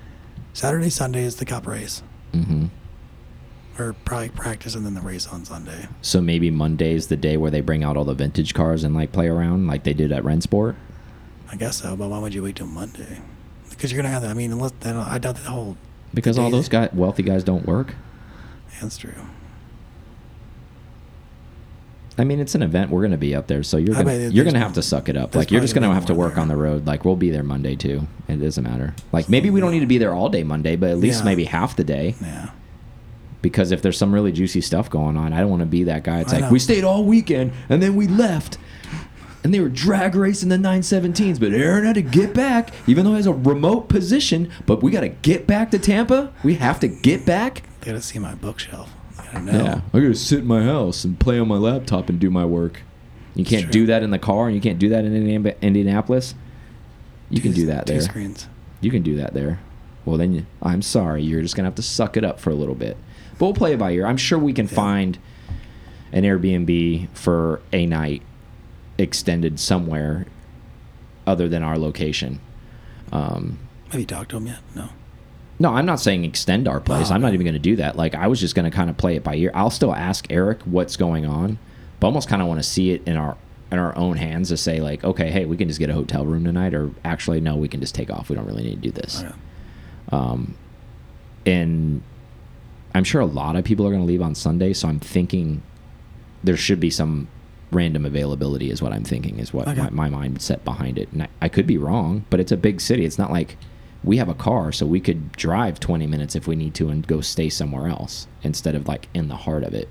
[0.53, 2.03] Saturday, Sunday is the cup race.
[2.33, 2.67] hmm
[3.79, 5.87] or probably practice and then the race on Sunday.
[6.03, 9.13] So maybe Monday's the day where they bring out all the vintage cars and like
[9.13, 10.75] play around like they did at Rennsport.
[11.53, 13.21] I guess so, but why would you wait till Monday?
[13.71, 14.33] Because you're gonna have that.
[14.33, 15.77] I mean, unless I doubt the whole.
[16.13, 17.95] Because all those guy wealthy guys don't work.
[18.83, 19.15] That's true.
[22.19, 22.91] I mean, it's an event.
[22.91, 24.83] We're going to be up there, so you're gonna, bet you're going to have to
[24.83, 25.35] suck it up.
[25.35, 26.43] Like you're just going to have to work there.
[26.43, 26.87] on the road.
[26.87, 28.07] Like we'll be there Monday too.
[28.27, 28.95] It doesn't matter.
[29.13, 31.25] Like maybe we don't need to be there all day Monday, but at least Yeah.
[31.27, 32.17] maybe half the day.
[32.21, 32.51] Yeah.
[33.41, 36.03] Because if there's some really juicy stuff going on, I don't want to be that
[36.03, 36.21] guy.
[36.21, 36.51] It's I like know.
[36.51, 38.59] we stayed all weekend and then we left.
[39.45, 43.13] And they were drag racing the 917s, but Aaron had to get back, even though
[43.13, 44.51] he has a remote position.
[44.67, 46.33] But we got to get back to Tampa.
[46.43, 47.63] We have to get back.
[47.81, 48.93] They gotta see my bookshelf.
[49.33, 49.53] I gotta.
[49.53, 52.45] Yeah, I gotta sit in my house and play on my laptop and do my
[52.45, 52.83] work.
[53.35, 56.35] You can't do that in the car, and you can't do that in Indianapolis.
[57.31, 58.03] You can do that two there.
[58.03, 58.49] screens.
[58.81, 59.61] You can do that there.
[60.05, 62.55] Well, then you, I'm sorry, you're just gonna have to suck it up for a
[62.55, 62.97] little bit.
[63.39, 64.07] But we'll play it by ear.
[64.07, 64.73] I'm sure we can Yeah.
[64.75, 65.19] find
[66.13, 68.23] an Airbnb for a night
[68.97, 70.27] extended somewhere
[71.27, 72.41] other than our location.
[73.13, 73.59] Um,
[73.91, 74.59] Have you talked to him yet?
[74.75, 74.89] No.
[75.59, 77.11] No, I'm not saying extend our place.
[77.11, 77.97] Oh, I'm not even going to do that.
[77.97, 79.51] Like I was just going to kind of play it by ear.
[79.55, 81.59] I'll still ask Eric what's going on,
[82.01, 83.37] but almost kind of want to see it in our
[83.71, 86.25] in our own hands to say like, okay, hey, we can just get a hotel
[86.25, 88.31] room tonight, or actually, no, we can just take off.
[88.31, 89.23] We don't really need to do this.
[89.23, 89.35] Okay.
[90.11, 90.55] Um,
[91.45, 92.03] and
[92.95, 95.63] I'm sure a lot of people are going to leave on Sunday, so I'm thinking
[96.43, 97.29] there should be some
[97.71, 98.71] random availability.
[98.71, 99.39] Is what I'm thinking.
[99.39, 99.89] Is what Okay.
[99.91, 101.11] my, my mindset behind it.
[101.13, 103.05] And I, I could be wrong, but it's a big city.
[103.05, 103.57] It's not like
[104.05, 107.07] we have a car, so we could drive 20 minutes if we need to and
[107.07, 109.89] go stay somewhere else instead of like in the heart of it.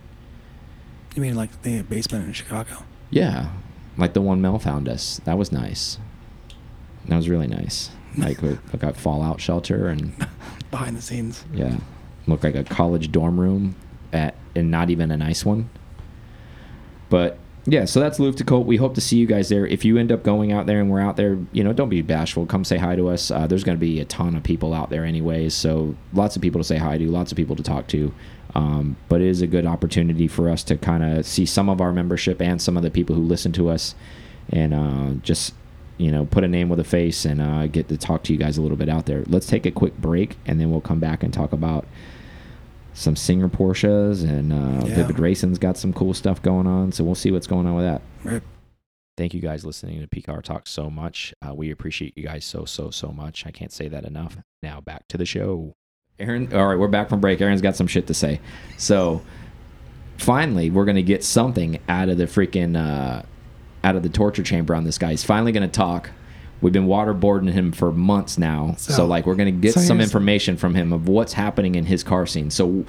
[1.16, 2.84] You mean like the basement in Chicago?
[3.10, 3.50] Yeah,
[3.98, 5.20] like the one Mel found us.
[5.26, 5.98] That was nice.
[7.08, 7.90] That was really nice.
[8.18, 10.16] Like we got fallout shelter and
[10.72, 11.46] Behind the scenes.
[11.54, 11.78] yeah,
[12.26, 13.76] looked like a college dorm room
[14.12, 15.70] at and not even a nice one.
[17.10, 17.38] But
[17.70, 18.66] yeah, so that's Colt.
[18.66, 19.68] We hope to see you guys there.
[19.68, 22.02] If you end up going out there and we're out there, you know, don't be
[22.02, 22.46] bashful.
[22.46, 23.30] Come say hi to us.
[23.30, 25.54] Uh, there's going to be a ton of people out there, anyways.
[25.54, 28.14] So lots of people to say hi to, lots of people to talk to.
[28.56, 31.82] Um, but it is a good opportunity for us to kind of see some of
[31.82, 33.96] our membership and some of the people who listen to us,
[34.50, 35.54] and uh, just
[35.98, 38.40] you know put a name with a face and uh, get to talk to you
[38.40, 39.24] guys a little bit out there.
[39.28, 41.86] Let's take a quick break, and then we'll come back and talk about
[42.98, 44.96] some Singer Porsches and uh, Yeah.
[44.96, 46.92] Vivid Racing's got some cool stuff going on.
[46.92, 48.02] So we'll see what's going on with that.
[48.24, 48.42] Right.
[49.18, 51.34] Thank you guys listening to PCAR Talk so much.
[51.48, 53.46] Uh, we appreciate you guys so so so much.
[53.46, 54.38] I can't say that enough.
[54.64, 55.76] Now back to the show.
[56.20, 57.40] Aaron, all right, we're back from break.
[57.40, 58.40] Aaron's got some shit to say.
[58.78, 59.22] So
[60.18, 63.22] finally, we're gonna get something out of the freaking uh,
[63.84, 65.12] out of the torture chamber on this guy.
[65.12, 66.10] He's finally gonna talk.
[66.62, 68.76] We've been waterboarding him for months now.
[68.78, 71.86] So, So- like, we're gonna get so some information from him of what's happening in
[71.86, 72.50] his car scene.
[72.50, 72.84] So,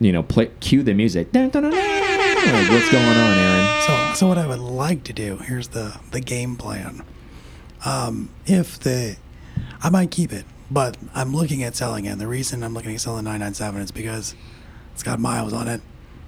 [0.00, 1.32] you know, play cue the music.
[1.32, 1.72] Dun, dun, dun.
[1.72, 3.82] Like, what's going on, Aaron?
[3.86, 7.02] So, so what I would like to do here's the the game plan.
[7.84, 9.16] Um, if the,
[9.82, 12.18] I might keep it, but I'm looking at selling it.
[12.18, 14.34] The reason I'm looking at selling 997 is because
[14.94, 15.80] it's got miles on it,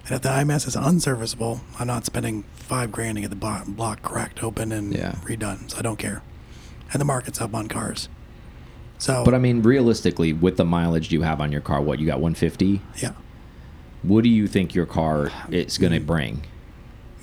[0.06, 3.66] and if the IMS is unserviceable, I'm not spending five grand to get the block,
[3.66, 5.12] block cracked open and Yeah.
[5.24, 5.70] redone.
[5.70, 6.22] So I don't care,
[6.92, 8.08] and the market's up on cars.
[8.98, 12.06] So, But I mean, realistically, with the mileage you have on your car, what you
[12.06, 12.80] got 150?
[13.02, 13.12] yeah,
[14.02, 16.42] What do you think your car is going to bring?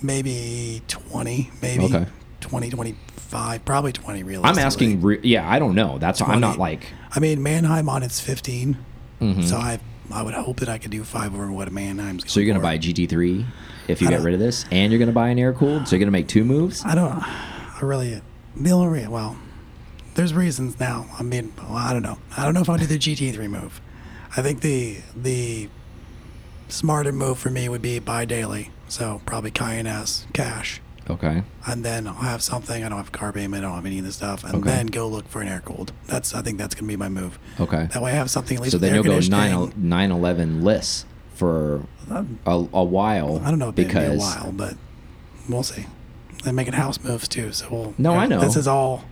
[0.03, 2.05] maybe 20, maybe Okay.
[2.41, 4.61] 20, 25, probably 20 realistically.
[4.61, 5.01] I'm asking.
[5.01, 5.97] Re yeah, I don't know.
[5.99, 6.87] That's I'm not like.
[7.15, 8.77] I mean, Mannheim on its 15,
[9.21, 9.43] Mhm.
[9.47, 9.79] so I
[10.11, 12.23] I would hope that I could do five over what a Mannheim's.
[12.29, 13.45] So you're going gonna buy a GT3
[13.87, 15.87] if you get rid of this, and you're gonna buy an air cooled.
[15.87, 16.83] So you're gonna make two moves.
[16.83, 17.13] I don't.
[17.13, 18.21] I really.
[18.55, 19.37] The only well,
[20.15, 21.07] there's reasons now.
[21.17, 22.17] I mean, well, I don't know.
[22.37, 23.81] I don't know if I'll do the GT3 move.
[24.35, 25.69] I think the the
[26.69, 28.71] smarter move for me would be buy daily.
[28.87, 31.43] So probably Cayenne S cash, Okay.
[31.65, 32.83] and then I'll have something.
[32.83, 33.63] I don't have car payment.
[33.63, 34.69] I don't have any of this stuff, and Okay.
[34.69, 35.93] then go look for an air cooled.
[36.07, 37.39] That's I think that's gonna be my move.
[37.59, 37.87] Okay.
[37.93, 38.73] That way I have something at least.
[38.73, 43.41] So then you'll go 9 911 lists for a, a while.
[43.43, 44.75] I don't know if it'll be a while, but
[45.47, 45.85] we'll see.
[46.43, 47.93] They're making house moves too, so we'll.
[47.97, 48.41] No, I know.
[48.41, 49.03] This is all.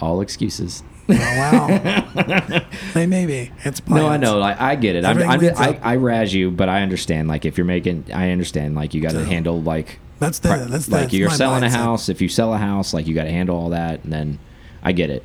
[0.00, 0.82] All excuses.
[1.08, 2.64] Oh, wow.
[2.94, 3.52] they may be.
[3.64, 4.02] It's plans.
[4.02, 4.38] No, I know.
[4.38, 5.04] Like I get it.
[5.04, 5.78] I'm, I'm I.
[5.82, 7.28] I razz you, but I understand.
[7.28, 8.74] Like if you're making, I understand.
[8.74, 10.66] Like you got to handle like That's the.
[10.68, 12.08] That's like you're selling a house.
[12.08, 14.38] If you sell a house, like you got to handle all that, and then
[14.82, 15.24] I get it.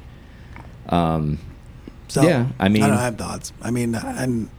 [0.90, 1.40] Um,
[2.08, 3.54] So, Yeah, I mean- I don't have thoughts.
[3.62, 4.50] I mean, and.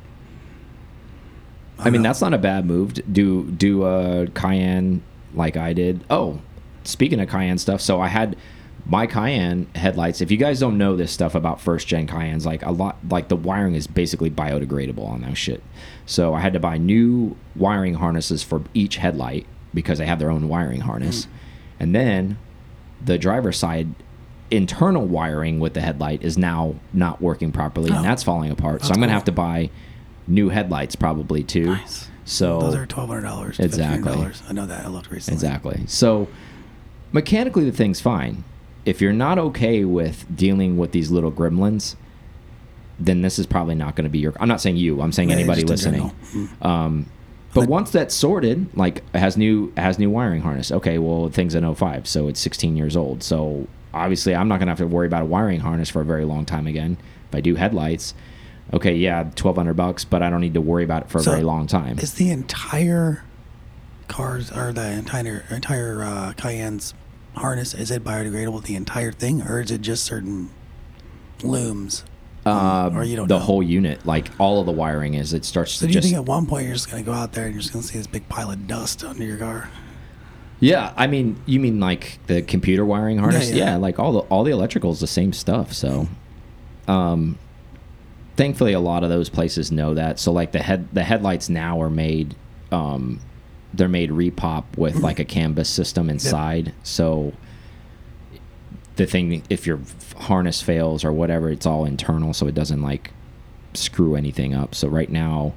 [1.78, 2.08] I mean know.
[2.08, 2.94] that's not a bad move.
[3.12, 5.02] Do do uh, Cayenne
[5.34, 6.04] like I did.
[6.10, 6.40] Oh,
[6.84, 8.36] speaking of Cayenne stuff, so I had
[8.84, 10.20] my Cayenne headlights.
[10.20, 13.28] If you guys don't know this stuff about first gen Cayennes, like a lot, like
[13.28, 15.62] the wiring is basically biodegradable on that shit.
[16.04, 20.30] So I had to buy new wiring harnesses for each headlight because they have their
[20.30, 21.28] own wiring harness,
[21.80, 22.38] and then
[23.04, 23.88] the driver's side
[24.50, 27.96] internal wiring with the headlight is now not working properly, Oh.
[27.96, 28.82] and that's falling apart.
[28.82, 29.14] So I'm gonna cool.
[29.14, 29.70] have to buy
[30.26, 31.66] new headlights probably too.
[31.66, 32.08] Nice.
[32.24, 33.58] So Those are twelve hundred dollars.
[33.60, 34.12] Exactly.
[34.12, 34.42] dollars.
[34.48, 34.84] I know that.
[34.84, 35.36] I looked recently.
[35.36, 35.82] Exactly.
[35.86, 36.28] So
[37.12, 38.44] mechanically, the thing's fine.
[38.84, 41.94] If you're not okay with dealing with these little gremlins,
[42.98, 44.32] then this is probably not going to be your.
[44.40, 45.00] I'm not saying you.
[45.00, 46.10] I'm saying Yeah, anybody listening.
[46.32, 46.64] Mm.
[46.66, 47.06] Um,
[47.54, 50.72] but once that's sorted, like has new has new wiring harness.
[50.72, 53.22] Okay, well, thing's an 05, so it's 16 years old.
[53.22, 56.04] So obviously, I'm not going to have to worry about a wiring harness for a
[56.04, 56.96] very long time again.
[57.28, 58.14] If I do headlights,
[58.72, 61.30] okay, yeah, 1,200 bucks, but I don't need to worry about it for a So,
[61.32, 61.98] very long time.
[61.98, 63.24] Is the entire
[64.08, 66.94] cars or the entire entire uh, Cayenne's
[67.34, 70.50] harness is it biodegradable the entire thing or is it just certain
[71.42, 72.04] looms?
[72.44, 73.44] Uh, or you don't the know?
[73.44, 76.08] whole unit, like all of the wiring is, it starts So to do you just.
[76.08, 77.98] think at one point you're just gonna go out there and you're just gonna see
[77.98, 79.70] this big pile of dust under your car?
[80.58, 83.50] yeah, I mean, you mean like the computer wiring harness?
[83.50, 83.76] Yeah, yeah.
[83.76, 85.72] like all the all the electrical is the same stuff.
[85.72, 86.08] So,
[86.88, 87.38] um,
[88.36, 90.18] thankfully, a lot of those places know that.
[90.18, 92.34] So, like the head the headlights now are made,
[92.72, 93.20] um,
[93.74, 96.72] they're made repop with like a canvas system inside.
[96.82, 97.32] So,
[98.96, 99.80] the thing if your
[100.16, 103.12] harness fails or whatever, it's all internal, so it doesn't like
[103.74, 104.74] screw anything up.
[104.74, 105.54] So right now,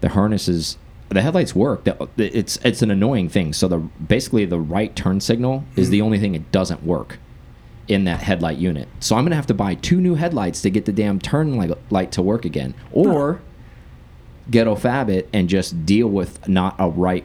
[0.00, 0.76] the harnesses
[1.10, 1.86] the headlights work.
[2.16, 3.52] It's it's an annoying thing.
[3.52, 6.04] So the basically the right turn signal is the hmm.
[6.06, 7.18] only thing it doesn't work
[7.88, 8.88] in that headlight unit.
[9.00, 11.72] So i'm gonna have to buy two new headlights to get the damn turn light,
[11.90, 12.74] light to work again.
[12.92, 13.40] Or
[14.50, 17.24] ghetto fab it and just deal with not a right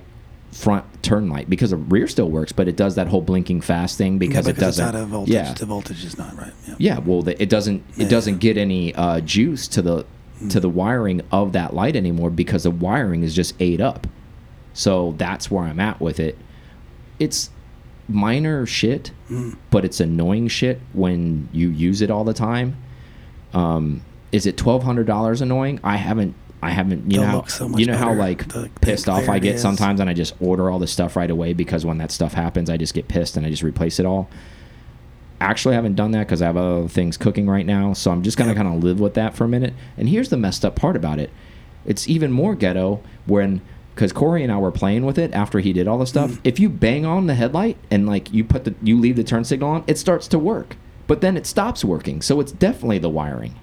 [0.51, 3.97] front turn light because the rear still works but it does that whole blinking fast
[3.97, 5.33] thing because, yeah, it doesn't it's out of voltage.
[5.33, 6.53] yeah The voltage is not right.
[6.67, 6.75] Yeah.
[6.77, 10.05] yeah, well, the, it doesn't it doesn't get any uh, juice to the
[10.49, 14.07] to the wiring of that light anymore because the wiring is just ate up.
[14.73, 16.37] So that's where I'm at with it.
[17.19, 17.49] It's
[18.07, 19.55] minor shit, Mm.
[19.71, 22.75] but it's annoying shit when you use it all the time.
[23.53, 25.79] Um, is it twelve hundred dollars annoying?
[25.83, 26.35] I haven't.
[26.61, 27.11] I haven't.
[27.11, 29.99] You They'll know so you know how like The- pissed off I get is- sometimes,
[29.99, 32.77] and I just order all the stuff right away because when that stuff happens, I
[32.77, 34.29] just get pissed and I just replace it all
[35.41, 37.93] actually I haven't done that because I have other things cooking right now.
[37.93, 39.73] So I'm just gonna kind of live with that for a minute.
[39.97, 41.29] And here's the messed up part about it:
[41.85, 43.61] it's even more ghetto when
[43.93, 46.31] because Corey and I were playing with it after he did all the stuff.
[46.31, 46.39] Mm.
[46.43, 49.43] If you bang on the headlight and like you put the you leave the turn
[49.43, 52.21] signal on, it starts to work, but then it stops working.
[52.21, 53.55] So it's definitely the wiring.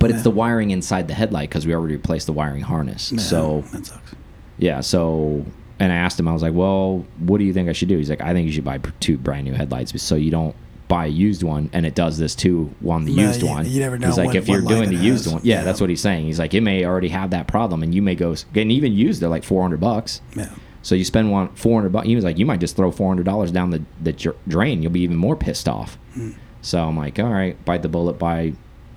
[0.00, 3.12] But it's the wiring inside the headlight because we already replaced the wiring harness.
[3.18, 4.14] So that sucks.
[4.58, 5.44] yeah, so
[5.78, 7.96] and I asked him, I was like, "Well, what do you think I should do?"
[7.98, 10.54] He's like, "I think you should buy two brand new headlights so you don't
[10.88, 13.64] buy a used one and it does this too on the Yeah, used you- one."
[13.66, 15.34] you never know He's like, "If you're doing the used has.
[15.34, 15.64] one, yeah, Yeah.
[15.64, 18.14] that's what he's saying." He's like, "It may already have that problem, and you may
[18.14, 20.20] go and even used they're like 400 bucks.
[20.36, 20.48] Yeah.
[20.82, 22.06] So you spend one 400 bucks.
[22.06, 24.12] He was like, "You might just throw 400 dollars down the the
[24.48, 24.82] drain.
[24.82, 26.30] You'll be even more pissed off." Hmm.
[26.62, 28.52] So I'm like, "All right, bite the bullet, buy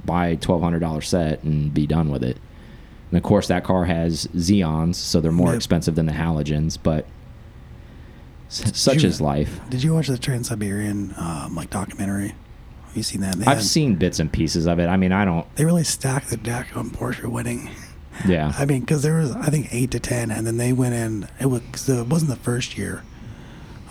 [0.06, 2.38] buy a $1,200 set and be done with it."
[3.12, 5.56] And of course, that car has xenons, so they're more Yep.
[5.58, 7.06] expensive than the halogens, but
[8.50, 9.60] s- such you- is life.
[9.70, 12.30] Did you watch the Trans Siberian um, like documentary?
[12.88, 13.36] Have you seen that?
[13.38, 14.88] They I've had- seen bits and pieces of it.
[14.88, 15.46] I mean, I don't.
[15.56, 17.70] They really stacked the deck on Porsche winning.
[18.28, 18.54] Yeah.
[18.60, 21.28] I mean, because there was I think eight to ten, and then they went in.
[21.40, 23.02] It was it wasn't the first year.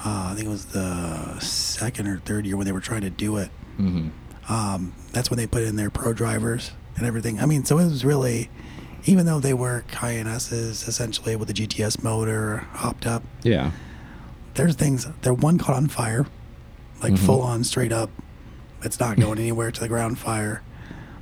[0.07, 3.11] Uh, I think it was the second or third year when they were trying to
[3.11, 3.49] do it.
[3.79, 4.11] hmm
[4.49, 7.41] Um, that's when they put in their pro drivers and everything.
[7.41, 8.51] I mean, so it was really,
[9.05, 13.71] even though they were Cayennes essentially with the GTS motor hopped up, Yeah.
[14.55, 15.07] there's things.
[15.23, 16.27] There one caught on fire,
[17.03, 17.19] like Mhm.
[17.19, 18.11] full on straight up.
[18.83, 20.63] It's not going anywhere to the ground fire.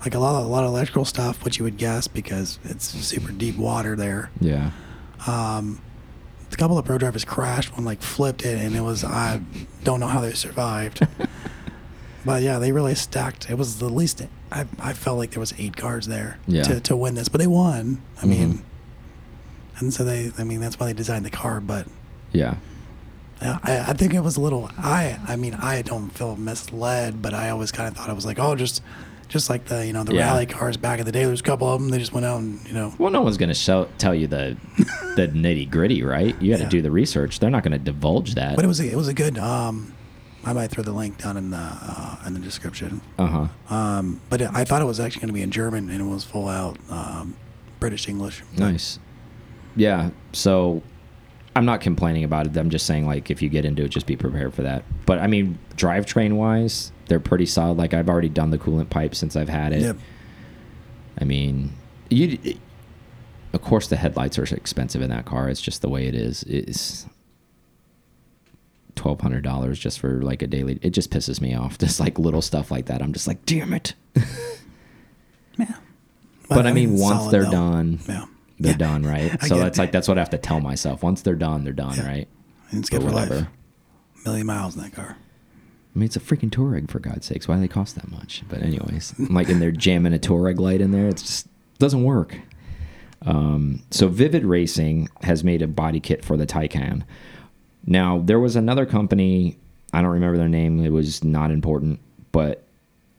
[0.03, 2.87] Like a lot of a lot of electrical stuff, which you would guess because it's
[2.89, 4.31] super deep water there.
[4.41, 4.71] Yeah.
[5.27, 5.83] Um,
[6.51, 7.75] a couple of pro drivers crashed.
[7.77, 9.43] One like flipped it, and it was I
[9.85, 11.07] don't know how they survived.
[12.25, 13.51] but yeah, they really stacked.
[13.51, 14.23] It was the least.
[14.53, 16.63] I I felt like there was eight cars there Yeah.
[16.65, 18.01] to to win this, but they won.
[18.21, 18.29] I Mhm.
[18.29, 18.63] mean,
[19.79, 20.33] and so they.
[20.39, 21.61] I mean, that's why they designed the car.
[21.61, 21.87] But
[22.33, 22.57] Yeah.
[23.43, 24.71] I, I think it was a little.
[24.79, 28.27] I I mean, I don't feel misled, but I always kind of thought it was
[28.27, 28.83] like, oh, just.
[29.29, 30.25] Just like the you know the Yeah.
[30.33, 31.91] rally cars back in the day, there's a couple of them.
[31.91, 34.27] They just went out and you know Well, no one's going to show tell you
[34.27, 34.57] the
[35.15, 36.35] the nitty gritty, right?
[36.43, 36.69] You got to Yeah.
[36.69, 37.39] do the research.
[37.39, 38.57] They're not going to divulge that.
[38.57, 39.39] But it was a, it was a good.
[39.39, 39.93] Um,
[40.45, 43.01] I might throw the link down in the uh, in the description.
[43.19, 43.75] Uh huh.
[43.75, 46.05] Um, but it, I thought it was actually going to be in German, and it
[46.05, 47.37] was full out um,
[47.79, 48.43] British English.
[48.57, 48.99] Nice.
[49.77, 50.11] Yeah.
[50.33, 50.83] So
[51.55, 52.57] I'm not complaining about it.
[52.57, 54.85] I'm just saying like if you get into it, just be prepared for that.
[55.05, 57.77] But I mean, drivetrain wise, they're pretty solid.
[57.77, 59.83] Like I've already done the coolant pipe since I've had it.
[59.83, 59.97] Yep.
[61.21, 61.73] I mean,
[62.09, 62.39] you.
[63.53, 65.49] Of course, the headlights are expensive in that car.
[65.49, 66.45] It's just the way it is.
[66.45, 67.07] It's
[68.97, 70.79] twelve hundred dollars just for like a daily.
[70.83, 71.79] It just pisses me off.
[71.79, 73.03] Just like little stuff like that.
[73.03, 73.95] I'm just like, damn it.
[75.59, 75.75] Yeah.
[76.49, 77.51] But, I mean, once they're though.
[77.51, 78.25] done, Yeah.
[78.59, 78.79] they're Yeah.
[78.79, 79.43] done, right?
[79.47, 79.81] So that's it.
[79.83, 81.03] like that's what I have to tell myself.
[81.03, 82.07] Once they're done, they're done, Yeah.
[82.07, 82.29] right?
[82.71, 83.29] And it's But good for life.
[83.29, 83.49] whatever.
[84.25, 85.17] Million miles in that car.
[85.95, 87.47] I mean, it's a freaking Touareg for God's sakes.
[87.49, 88.43] Why do they cost that much?
[88.49, 91.09] But anyways, I'm like, in they're jamming a Touareg light in there.
[91.09, 91.47] It just
[91.79, 92.39] doesn't work.
[93.23, 97.03] Um, so Vivid Racing has made a body kit for the Taycan.
[97.87, 99.59] Now there was another company.
[99.93, 100.85] I don't remember their name.
[100.85, 102.01] It was not important,
[102.33, 102.65] but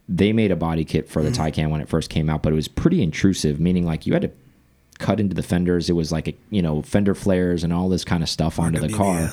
[0.07, 2.43] they made a body kit for the Taycan when it first came out.
[2.43, 4.31] But it was pretty intrusive, meaning like you had to
[4.99, 5.89] cut into the fenders.
[5.89, 8.79] It was like a, you know fender flares and all this kind of stuff onto
[8.79, 9.31] the car.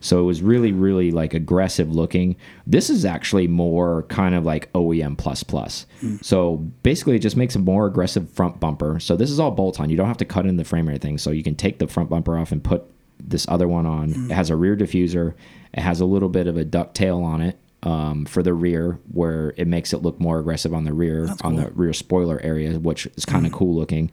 [0.00, 2.34] So it was really, really like aggressive looking.
[2.66, 5.86] This is actually more kind of like OEM plus plus.
[6.22, 8.98] So basically, it just makes a more aggressive front bumper.
[8.98, 9.90] So this is all bolt on.
[9.90, 11.18] You don't have to cut in the frame or anything.
[11.18, 12.84] So you can take the front bumper off and put
[13.26, 14.30] this other one on.
[14.30, 15.34] It has a rear diffuser.
[15.74, 18.98] It has a little bit of a duck tail on it um, for the rear,
[19.12, 22.78] where it makes it look more aggressive on the rear on the rear spoiler area,
[22.78, 24.10] which is kind of cool looking.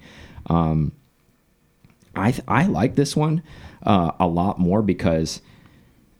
[0.47, 0.91] Um,
[2.15, 3.43] I th- I like this one
[3.83, 5.41] uh, a lot more because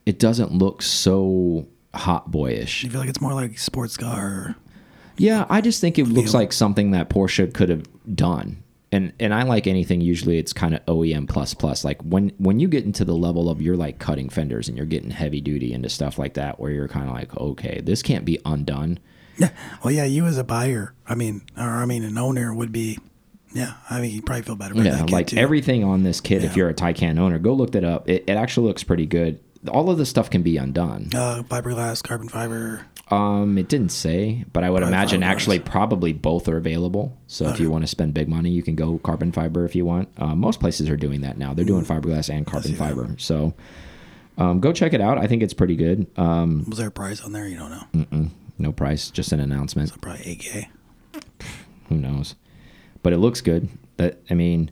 [0.05, 2.83] it doesn't look so hot boyish.
[2.83, 4.55] You feel like it's more like sports car.
[5.17, 7.83] Yeah, I just think it looks like something that Porsche could have
[8.15, 8.63] done.
[8.91, 11.83] And and I like anything usually it's kind of OEM plus plus.
[11.85, 14.87] Like when when you get into the level of you're like cutting fenders and you're
[14.87, 18.25] getting heavy duty into stuff like that where you're kind of like, okay, this can't
[18.25, 18.97] be undone.
[19.37, 19.51] Yeah.
[19.83, 22.97] Well, yeah, you as a buyer, I mean, or I mean, an owner would be,
[23.53, 25.37] yeah, I mean, you probably feel better about Yeah, like too.
[25.37, 28.09] everything on this kit, if you're a Taycan owner, go look that up.
[28.09, 29.39] It, it actually looks pretty good.
[29.67, 31.09] All of the stuff can be undone.
[31.13, 32.85] uh, fiberglass, carbon fiber.
[33.11, 35.25] Um, it didn't say, but I would Probably imagine fiberglass.
[35.25, 37.17] actually probably both are available.
[37.27, 39.83] So if you want to spend big money, you can go carbon fiber if you
[39.85, 40.09] want.
[40.17, 41.53] Uh, most places are doing that now.
[41.53, 42.89] They're doing fiberglass and carbon see that.
[42.89, 43.15] fiber.
[43.17, 43.53] So
[44.37, 45.17] um, go check it out.
[45.17, 46.07] I think it's pretty good.
[46.17, 47.47] Um, Was there a price on there?
[47.47, 47.83] You don't know.
[48.05, 49.99] mm-mm, no price, just an announcement.
[49.99, 50.67] Probably 8K.
[51.89, 52.35] Who knows?
[53.01, 53.69] But it looks good.
[53.97, 54.69] That I mean,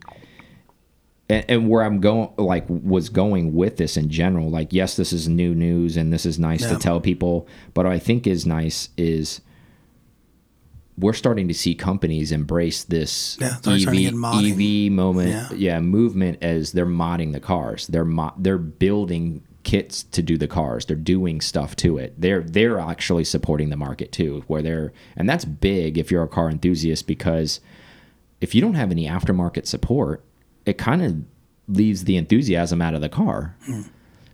[1.30, 4.50] and, and where I'm going, like, was going with this in general.
[4.50, 7.48] Like, yes, this is new news, and this is nice to tell people.
[7.74, 9.42] But what I think is nice is
[10.98, 14.88] we're starting to see companies embrace this Yeah, they're starting to EV.
[14.88, 15.50] EV moment, Yeah.
[15.76, 15.80] yeah.
[15.80, 17.86] movement as they're modding the cars.
[17.88, 20.86] They're mo they're building kits to do the cars.
[20.88, 22.20] They're doing stuff to it.
[22.20, 26.28] They're they're actually supporting the market too, where they're and that's big if you're a
[26.28, 27.60] car enthusiast because
[28.42, 30.24] if you don't have any aftermarket support,
[30.68, 31.16] it kind of
[31.68, 33.56] leaves the enthusiasm out of the car.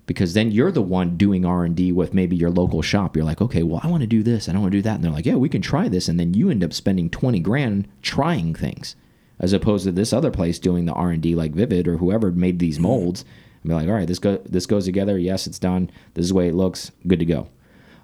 [0.06, 3.16] Because then you're the one doing R and D with maybe your local shop.
[3.16, 4.96] You're like, okay, well, I want to do this and I want to do that,
[4.96, 7.40] and they're like, yeah, we can try this, and then you end up spending twenty
[7.40, 8.98] grand trying things,
[9.40, 12.34] as opposed to this other place doing the R and D like Vivid or whoever
[12.34, 13.24] made these molds,
[13.62, 15.18] and be like, all right, this go this goes together.
[15.18, 15.90] Yes, it's done.
[16.16, 16.92] This is the way it looks.
[17.08, 17.48] Good to go.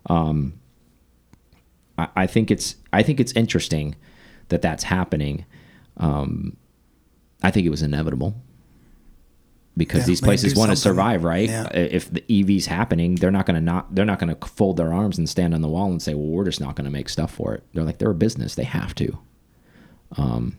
[0.07, 3.97] I, I think it's I think it's interesting
[4.47, 5.45] that that's happening.
[5.97, 6.55] Um,
[7.41, 8.35] I think it was inevitable
[9.77, 11.47] because Yeah, these places want to survive, right?
[11.49, 11.69] Yeah.
[11.73, 14.93] If the EV's happening, they're not going to not they're not going to fold their
[14.93, 17.07] arms and stand on the wall and say, "Well, we're just not going to make
[17.09, 19.17] stuff for it." They're like they're a business; they have to.
[20.17, 20.57] Um,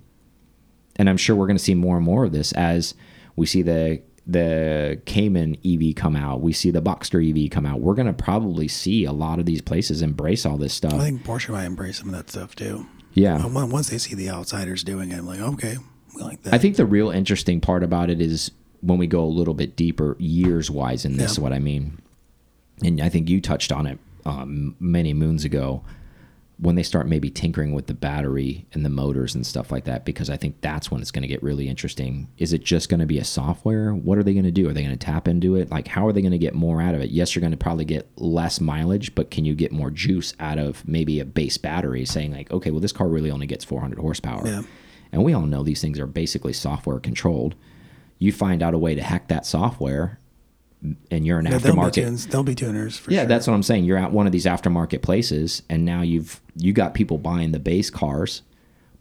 [0.97, 2.95] and I'm sure we're going to see more and more of this as
[3.37, 7.81] we see the the Cayman EV come out, we see the Boxster EV come out.
[7.81, 10.95] We're going to probably see a lot of these places embrace all this stuff.
[10.95, 12.87] I think Porsche might embrace some of that stuff too.
[13.13, 15.79] yeah, Once they see the outsiders doing it, I'm like, okay,
[16.17, 16.55] like that.
[16.55, 19.77] I think the real interesting part about it is when we go a little bit
[19.77, 21.43] deeper, years wise, in this, Yeah.
[21.45, 21.99] what I mean.
[22.83, 25.83] And I think you touched on it um, many moons ago
[26.59, 30.05] when they start maybe tinkering with the battery and the motors and stuff like that,
[30.05, 32.29] because I think that's when it's going to get really interesting.
[32.37, 33.95] Is it just going to be a software?
[33.95, 34.69] What are they going to do?
[34.69, 35.71] Are they going to tap into it?
[35.71, 37.11] Like, how are they going to get more out of it?
[37.11, 40.59] Yes, you're going to probably get less mileage, but can you get more juice out
[40.59, 43.99] of maybe a base battery saying, like, okay, well, this car really only gets 400
[43.99, 44.47] horsepower?
[44.47, 44.63] Yeah.
[45.13, 47.55] And we all know these things are basically software controlled.
[48.19, 50.19] You find out a way to hack that software,
[51.11, 51.93] and you're an Yeah, they'll, be aftermarket.
[51.93, 53.27] tunes, they'll be tuners for Yeah, sure.
[53.29, 53.85] that's what I'm saying.
[53.85, 57.59] You're at one of these aftermarket places, and now you've you got people buying the
[57.59, 58.43] base cars,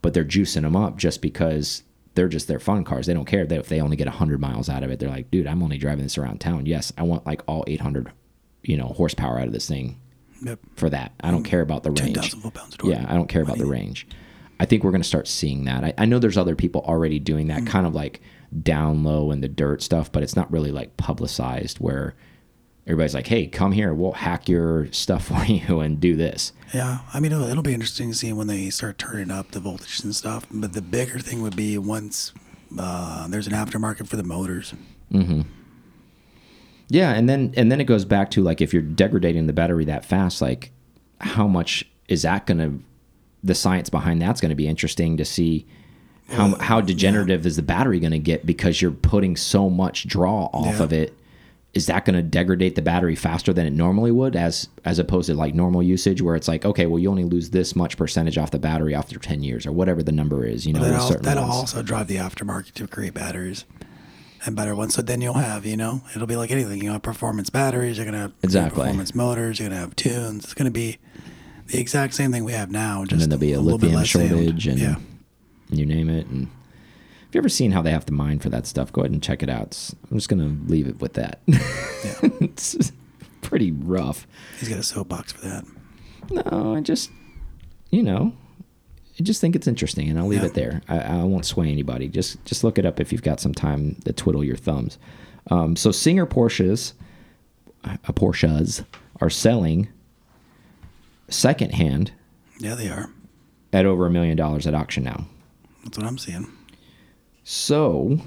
[0.01, 1.83] but they're juicing them up just because
[2.15, 3.05] they're just their fun cars.
[3.05, 4.99] They don't care that if they only get 100 miles out of it.
[4.99, 6.65] They're like, dude, I'm only driving this around town.
[6.65, 8.11] Yes, I want like all 800,
[8.63, 9.99] you know, horsepower out of this thing
[10.43, 10.59] Yep.
[10.75, 11.11] for that.
[11.21, 12.15] I don't care about the range.
[12.15, 12.77] 10,000 foot pounds.
[12.83, 14.07] Yeah, I don't care about the range.
[14.59, 15.83] I think we're going to start seeing that.
[15.83, 17.55] I, I know there's other people already doing Mm.
[17.55, 18.21] that, kind of like
[18.63, 22.15] down low in the dirt stuff, but it's not really like publicized where
[22.87, 26.99] everybody's like, "Hey, come here, we'll hack your stuff for you and do this." Yeah,
[27.13, 30.01] I mean, it'll, it'll be interesting to see when they start turning up the voltage
[30.03, 30.45] and stuff.
[30.51, 32.33] But the bigger thing would be once
[32.77, 34.73] uh, there's an aftermarket for the motors.
[36.91, 39.85] Yeah, and then and then it goes back to like if you're degrading the battery
[39.85, 40.71] that fast, like
[41.21, 42.83] how much is that going to
[43.43, 45.65] the science behind that's going to be interesting to see
[46.29, 50.45] how how degenerative is the battery going to get because you're putting so much draw
[50.53, 50.83] off Yeah.
[50.83, 51.15] of it.
[51.73, 55.27] Is that going to degrade the battery faster than it normally would as as opposed
[55.27, 58.37] to like normal usage where it's like okay, well you only lose this much percentage
[58.37, 61.43] off the battery after 10 years or whatever the number is, you know, That'll, that'll
[61.51, 63.65] also drive the aftermarket to create batteries
[64.45, 64.95] and better ones.
[64.95, 66.81] So then you'll have, you know, it'll be like anything.
[66.83, 67.97] You have performance batteries.
[67.97, 68.81] You're gonna have Exactly.
[68.81, 69.59] performance motors.
[69.59, 70.45] You're gonna have tunes.
[70.45, 70.97] It's gonna be
[71.71, 73.03] the exact same thing we have now.
[73.03, 74.95] Just and then there'll be a, little bit lithium shortage and yeah,
[75.69, 76.27] you name it.
[76.27, 76.47] And
[77.27, 79.21] if you ever seen how they have to mine for that stuff, go ahead and
[79.21, 79.67] check it out.
[79.67, 81.39] It's- I'm just gonna leave it with that.
[81.47, 81.59] yeah.
[82.41, 82.91] it's
[83.41, 84.27] pretty rough.
[84.59, 85.65] He's got a soapbox for that.
[86.31, 87.09] No, I just,
[87.89, 88.33] you know,
[89.19, 90.47] I just think it's interesting, and I'll leave Yeah.
[90.47, 90.81] it there.
[90.87, 92.07] I, I won't sway anybody.
[92.07, 94.97] Just just look it up if you've got some time to twiddle your thumbs.
[95.51, 96.93] Um, so Singer Porsches,
[97.83, 98.83] uh, Porsches
[99.21, 99.87] are selling
[101.29, 102.11] secondhand
[102.59, 103.09] Yeah, they are.
[103.73, 105.25] at over a million dollars at auction now.
[105.83, 106.47] That's what I'm seeing.
[107.43, 108.19] So,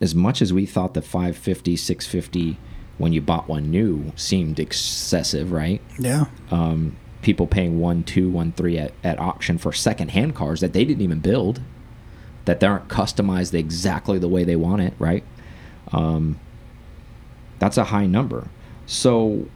[0.00, 2.56] as much as we thought the 550, 650
[2.98, 5.80] when you bought one new seemed excessive, right?
[5.98, 10.72] Yeah, Um, people paying one, two, one, three at, at auction for secondhand cars that
[10.72, 11.60] they didn't even build,
[12.44, 15.24] that they aren't customized exactly the way they want it, right?
[15.92, 16.38] Um,
[17.58, 18.48] that's a high number.
[18.86, 19.46] So,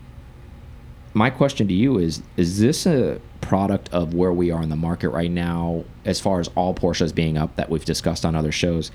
[1.14, 4.76] my question to you is is this a product of where we are in the
[4.76, 8.52] market right now as far as all Porsches being up that we've discussed on other
[8.52, 8.90] shows?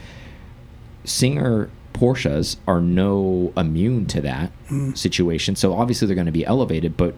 [1.04, 4.94] Singer Porsches are no immune to that hmm.
[4.94, 7.16] situation so obviously they're going to be elevated but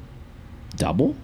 [0.75, 1.15] double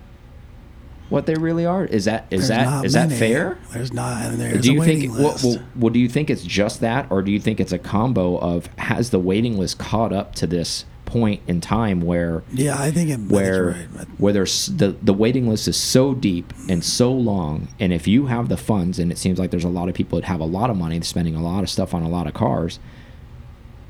[1.10, 1.86] what they really are?
[1.86, 3.60] Is that is There's that is that fair?
[3.72, 6.82] There's not, there's do a you waiting think what, well do you think it's just
[6.82, 10.34] that or do you think it's a combo of has the waiting list caught up
[10.36, 10.86] to this
[11.20, 14.96] point in time where yeah, I think it, I think where right, where there's the
[15.02, 19.00] the waiting list is so deep and so long and if you have the funds
[19.00, 21.00] and it seems like there's a lot of people that have a lot of money
[21.02, 22.80] spending a lot of stuff on a lot of cars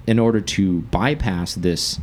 [0.06, 2.00] in order to bypass this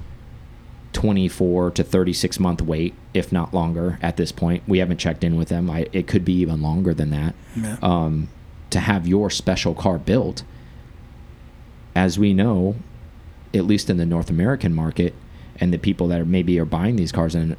[0.92, 5.36] 24 to 36 month wait if not longer at this point we haven't checked in
[5.36, 7.76] with them I, it could be even longer than that Yeah.
[7.82, 8.28] um,
[8.70, 10.42] to have your special car built
[11.94, 12.74] as we know
[13.54, 15.14] at least in the North American market,
[15.56, 17.56] and the people that are maybe are buying these cars, and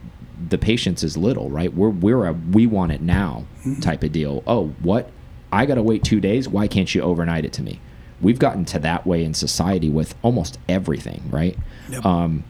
[0.49, 1.73] the patience is little, right?
[1.73, 3.45] We're we're a we want it now
[3.81, 4.43] type of deal.
[4.47, 5.09] Oh, what?
[5.51, 6.49] I gotta wait two days.
[6.49, 7.79] Why can't you overnight it to me?
[8.21, 11.57] We've gotten to that way in society with almost everything, right?
[11.89, 12.05] Yep.
[12.05, 12.43] Um,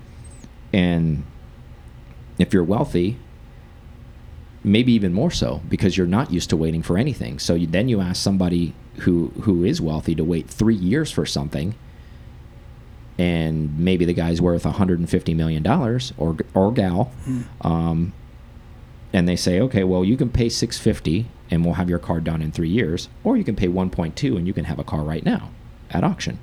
[0.72, 1.24] and
[2.38, 3.18] if you're wealthy,
[4.64, 7.39] maybe even more so because you're not used to waiting for anything.
[7.39, 11.26] So you, then you ask somebody who who is wealthy to wait three years for
[11.26, 11.76] something,
[13.18, 17.11] and maybe the guy's worth 150 million dollars or or gal,
[17.61, 18.14] um,
[19.11, 22.41] and they say, okay, well you can pay 650 and we'll have your car done
[22.41, 25.24] in three years, or you can pay 1.2 and you can have a car right
[25.24, 25.49] now
[25.91, 26.39] at auction.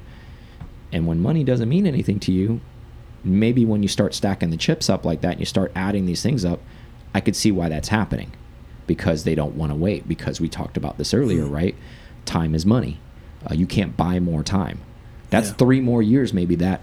[0.92, 2.60] And when money doesn't mean anything to you,
[3.24, 6.22] maybe when you start stacking the chips up like that and you start adding these
[6.22, 6.60] things up,
[7.14, 8.32] I could see why that's happening
[8.86, 10.08] because they don't want to wait.
[10.08, 11.74] Because we talked about this earlier, right?
[12.24, 13.00] Time is money.
[13.50, 14.80] Uh, you can't buy more time.
[15.30, 15.54] That's Yeah.
[15.54, 16.82] three more years, maybe that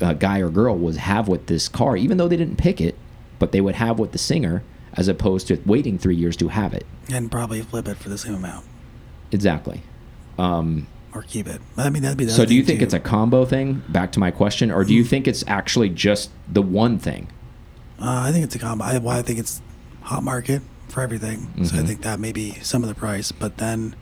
[0.00, 2.96] uh, guy or girl would have with this car, even though they didn't pick it,
[3.40, 4.62] but they would have with the singer
[4.94, 6.86] as opposed to waiting three years to have it.
[7.12, 8.64] and probably flip it for the same amount
[9.32, 9.82] Exactly.
[10.38, 11.60] Um, or keep it.
[11.76, 12.84] I mean, that'd be so do you think too.
[12.84, 13.82] it's a combo thing?
[13.88, 17.26] Back to my question, or do you think it's actually just the one thing?
[18.00, 18.84] Uh, I think it's a combo.
[18.84, 19.60] I, well, I think it's
[20.02, 21.48] hot market for everything.
[21.64, 21.86] So I Mhm.
[21.86, 23.94] think that may be some of the price, but then,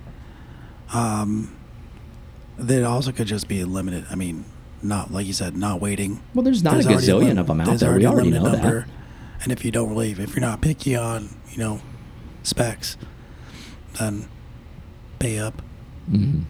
[0.92, 1.51] um,
[2.59, 4.07] it also could just be limited.
[4.11, 4.45] I mean,
[4.83, 6.23] not like you said, not waiting.
[6.35, 7.95] Well, there's not a gazillion lim- of them out there's there.
[7.97, 8.87] We already know that.
[9.43, 11.81] And if you don't really, if you're not picky on, you know,
[12.43, 12.97] specs,
[13.99, 14.29] then
[15.19, 15.63] pay up.
[16.11, 16.45] Mhm.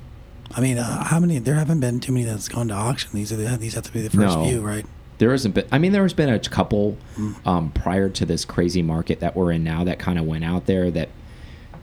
[0.54, 1.38] I mean, uh, how many?
[1.38, 3.10] There haven't been too many that's gone to auction.
[3.12, 4.44] These are the, these have to be the first No.
[4.44, 4.86] few, right?
[5.18, 5.64] There hasn't been.
[5.72, 7.46] I mean, there has been a couple Mm.
[7.46, 10.66] um, prior to this crazy market that we're in now that kind of went out
[10.66, 11.08] there that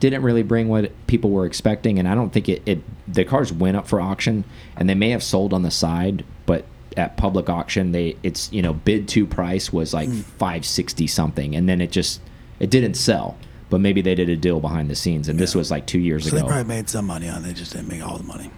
[0.00, 2.62] didn't really bring what people were expecting, and I don't think it.
[2.66, 4.44] it the cars went up for auction,
[4.76, 6.64] and they may have sold on the side, but
[6.96, 10.22] at public auction, they it's you know bid to price was like Mm.
[10.38, 12.20] five sixty something, and then it just
[12.60, 13.36] it didn't sell.
[13.70, 16.26] But maybe they did a deal behind the scenes, and this was like two years
[16.26, 16.36] ago.
[16.36, 17.46] So they probably made some money on it.
[17.48, 18.50] They just didn't make all the money.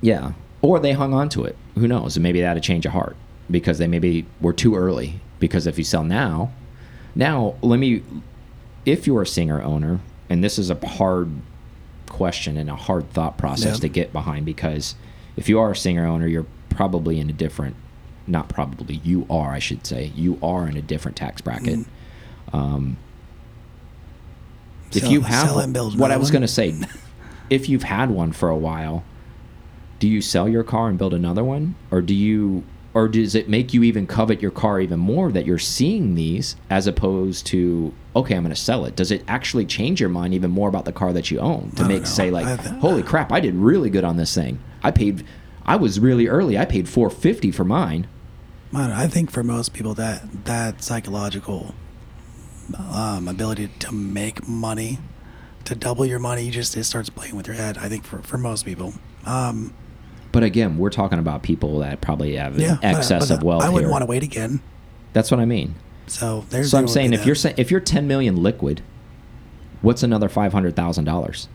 [0.00, 0.32] Yeah.
[0.60, 1.56] Or they hung on to it.
[1.76, 2.16] Who knows?
[2.16, 3.16] And maybe they had a change of heart
[3.50, 5.20] because they maybe were too early.
[5.40, 6.52] Because if you sell now,
[7.16, 8.02] now let me,
[8.86, 9.98] if you're a singer owner,
[10.30, 11.30] and this is a hard
[12.08, 13.80] question and a hard thought process Yeah.
[13.80, 14.94] to get behind because
[15.36, 17.74] if you are a singer owner, you're probably in a different,
[18.26, 21.80] not probably, you are, I should say, you are in a different tax bracket.
[21.80, 21.86] Mm.
[22.54, 22.96] Um,
[24.92, 26.74] if you have sell it and build what I was going to say,
[27.50, 29.04] if you've had one for a while,
[29.98, 32.62] do you sell your car and build another one, or do you,
[32.92, 36.56] or does it make you even covet your car even more that you're seeing these
[36.68, 38.94] as opposed to okay, I'm going to sell it?
[38.96, 41.84] Does it actually change your mind even more about the car that you own to
[41.84, 42.04] make know.
[42.04, 42.46] say like,
[42.80, 44.58] holy crap, I did really good on this thing.
[44.82, 45.24] I paid,
[45.64, 46.58] I was really early.
[46.58, 48.06] I paid 450 for mine.
[48.74, 51.74] I, I think for most people that that psychological
[52.90, 54.98] um, ability to make money,
[55.64, 57.78] to double your money, you just it starts playing with your head.
[57.78, 58.94] I think for for most people.
[59.26, 59.72] Um,
[60.32, 63.62] But again, we're talking about people that probably have yeah, but- excess but of wealth
[63.62, 63.90] I wouldn't here.
[63.90, 64.60] want to wait again.
[65.12, 65.74] That's what I mean.
[66.12, 66.70] So there's.
[66.70, 68.82] So I'm saying if you're saying if you're 10 million liquid,
[69.80, 71.48] what's another five hundred thousand dollars?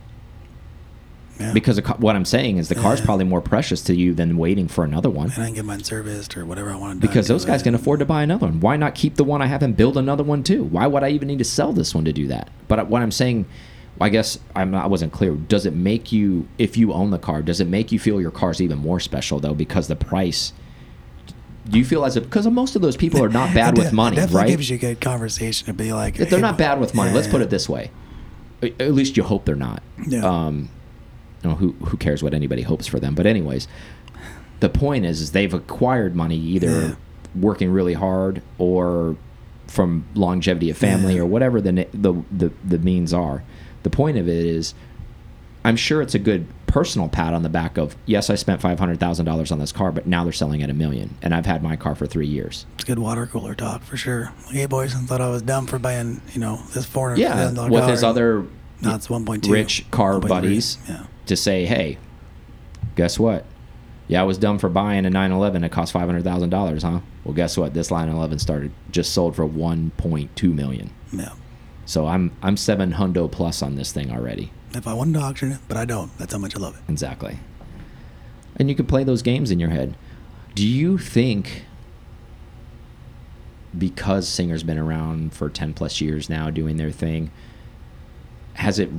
[1.39, 1.53] Yeah.
[1.53, 3.05] Because what I'm saying is the car's Yeah.
[3.05, 5.32] probably more precious to you than waiting for another one.
[5.32, 7.01] and I can get mine serviced or whatever I want to.
[7.01, 7.08] Do.
[7.08, 8.60] Because those guys can afford to buy another one.
[8.60, 10.64] Why not keep the one I have and build another one too?
[10.64, 12.49] Why would I even need to sell this one to do that?
[12.68, 13.45] But uh, what I'm saying,
[14.01, 15.36] I guess I'm not, I wasn't clear.
[15.36, 18.32] Does it make you, if you own the car, does it make you feel your
[18.32, 20.53] car's even more special though because the price?
[21.70, 24.15] Do you feel as if because most of those people are not bad with money,
[24.18, 24.49] it definitely right?
[24.49, 26.20] gives you a good conversation to be like.
[26.20, 27.91] If they're hey, not bad with money, yeah, let's put it this way.
[28.61, 29.84] At least you hope they're not.
[30.07, 30.26] Yeah.
[30.26, 30.70] Um,
[31.43, 33.13] you know, who who cares what anybody hopes for them?
[33.15, 33.68] But anyways,
[34.61, 36.95] the point is, is they've acquired money either Yeah.
[37.36, 39.15] working really hard or
[39.68, 43.43] from longevity of family or whatever the, the the the means are.
[43.84, 44.74] The point of it is,
[45.63, 48.78] I'm sure it's a good personal pat on the back of yes, I spent five
[48.80, 51.45] hundred thousand dollars on this car, but now they're selling at a million, and I've
[51.45, 52.65] had my car for three years.
[52.76, 54.32] It's good water cooler talk for sure.
[54.45, 57.22] Like, hey boys, I thought I was dumb for buying you know this four hundred.
[57.22, 58.45] Yeah, with his other
[58.82, 59.49] No, it's 1.2.
[59.51, 60.28] rich car 1.3.
[60.28, 61.05] buddies Yeah.
[61.26, 61.97] to say, hey,
[62.95, 63.45] guess what?
[64.07, 65.63] Yeah, I was dumb for buying a 911.
[65.63, 66.99] It cost five hundred thousand dollars, huh?
[67.24, 67.74] Well, guess what?
[67.74, 70.91] This 911 started just sold for 1.2 million.
[71.11, 71.34] Yeah.
[71.86, 74.51] So I'm I'm seven hundo plus on this thing already.
[74.74, 76.15] If I wanted to auction it, but I don't.
[76.18, 76.82] That's how much I love it.
[76.91, 77.39] Exactly.
[78.57, 79.95] And you can play those games in your head.
[80.55, 81.63] Do you think
[83.78, 87.30] because Singer's been around for 10 plus years now doing their thing,
[88.53, 88.89] has it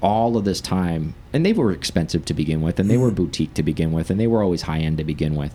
[0.00, 3.14] all of this time, and they were expensive to begin with, and they were Mhm.
[3.16, 5.54] boutique to begin with, and they were always high end to begin with.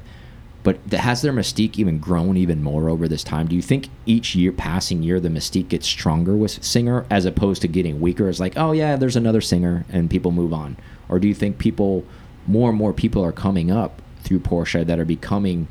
[0.61, 3.47] But has their mystique even grown even more over this time?
[3.47, 7.61] Do you think each year, passing year, the mystique gets stronger with Singer as opposed
[7.61, 8.27] to getting weaker?
[8.27, 10.75] It's like, oh yeah, there's another singer, and people move on.
[11.07, 12.03] Or do you think people,
[12.45, 15.67] more and more people are coming up through Porsche that are becoming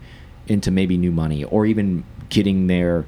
[0.46, 3.04] into maybe new money, or even getting their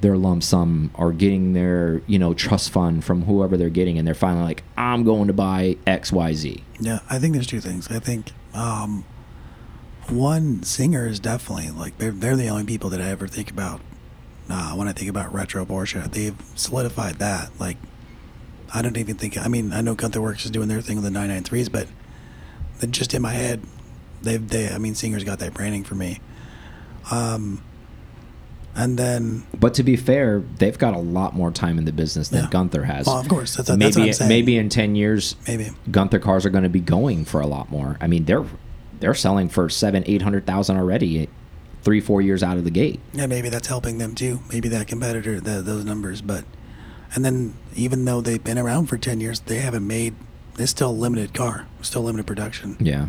[0.00, 4.06] their lump sum or getting their you know trust fund from whoever they're getting, and
[4.06, 6.64] they're finally like, I'm going to buy X Y Z.
[6.80, 7.88] Yeah, I think there's two things.
[7.88, 9.04] I think um,
[10.10, 13.80] one singer is definitely like they're they're the only people that I ever think about
[14.50, 16.10] uh, when I think about retro Porsche.
[16.10, 17.50] They've solidified that.
[17.58, 17.76] Like
[18.72, 19.38] I don't even think.
[19.38, 21.88] I mean, I know Gunther Werks is doing their thing with the 993s, but
[22.90, 23.62] just in my head,
[24.22, 24.68] they've they.
[24.68, 26.20] I mean, Singer's got that branding for me.
[27.10, 27.62] Um,
[28.76, 32.28] and then But to be fair, they've got a lot more time in the business
[32.28, 32.50] than Yeah.
[32.50, 33.06] Gunther has.
[33.06, 34.28] Well, of course, that's- maybe that's saying.
[34.28, 37.70] maybe in ten years, maybe Gunther cars are going to be going for a lot
[37.70, 37.96] more.
[38.00, 38.44] I mean, they're
[39.00, 41.28] they're selling for seven, eight hundred thousand already,
[41.82, 43.00] three, four years out of the gate.
[43.12, 44.40] Yeah, maybe that's helping them too.
[44.50, 46.20] Maybe that competitor, the, those numbers.
[46.22, 46.44] But,
[47.14, 50.14] and then even though they've been around for 10 years, they haven't made,
[50.58, 52.76] it's still a limited car, still limited production.
[52.80, 53.08] Yeah.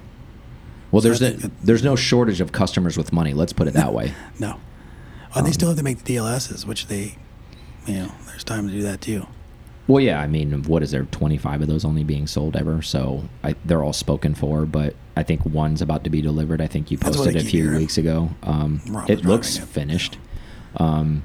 [0.92, 3.34] Well, So there's I a, think it- there's no shortage of customers with money.
[3.34, 4.14] Let's put it that way.
[4.40, 4.60] No.
[5.36, 7.16] And they Um, still have to make the DLSs, which they,
[7.86, 9.28] you know, there's time to do that too.
[9.90, 11.06] Well, yeah, I mean, what is there?
[11.06, 14.68] Twenty five of those only being sold ever, so I, they're all spoken for.
[14.68, 16.62] But I think one's about to be delivered.
[16.62, 18.30] I think you posted a few weeks ago.
[18.44, 19.66] Um, it looks it.
[19.66, 20.20] finished.
[20.76, 21.24] Um,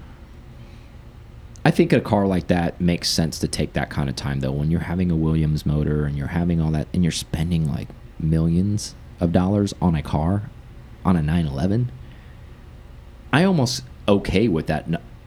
[1.63, 4.53] I think a car like that makes sense to take that kind of time, though.
[4.53, 7.89] When you're having a Williams motor and you're having all that, and you're spending like
[8.19, 10.49] millions of dollars on a car,
[11.05, 11.93] on a 911,
[13.31, 14.87] I almost okay with that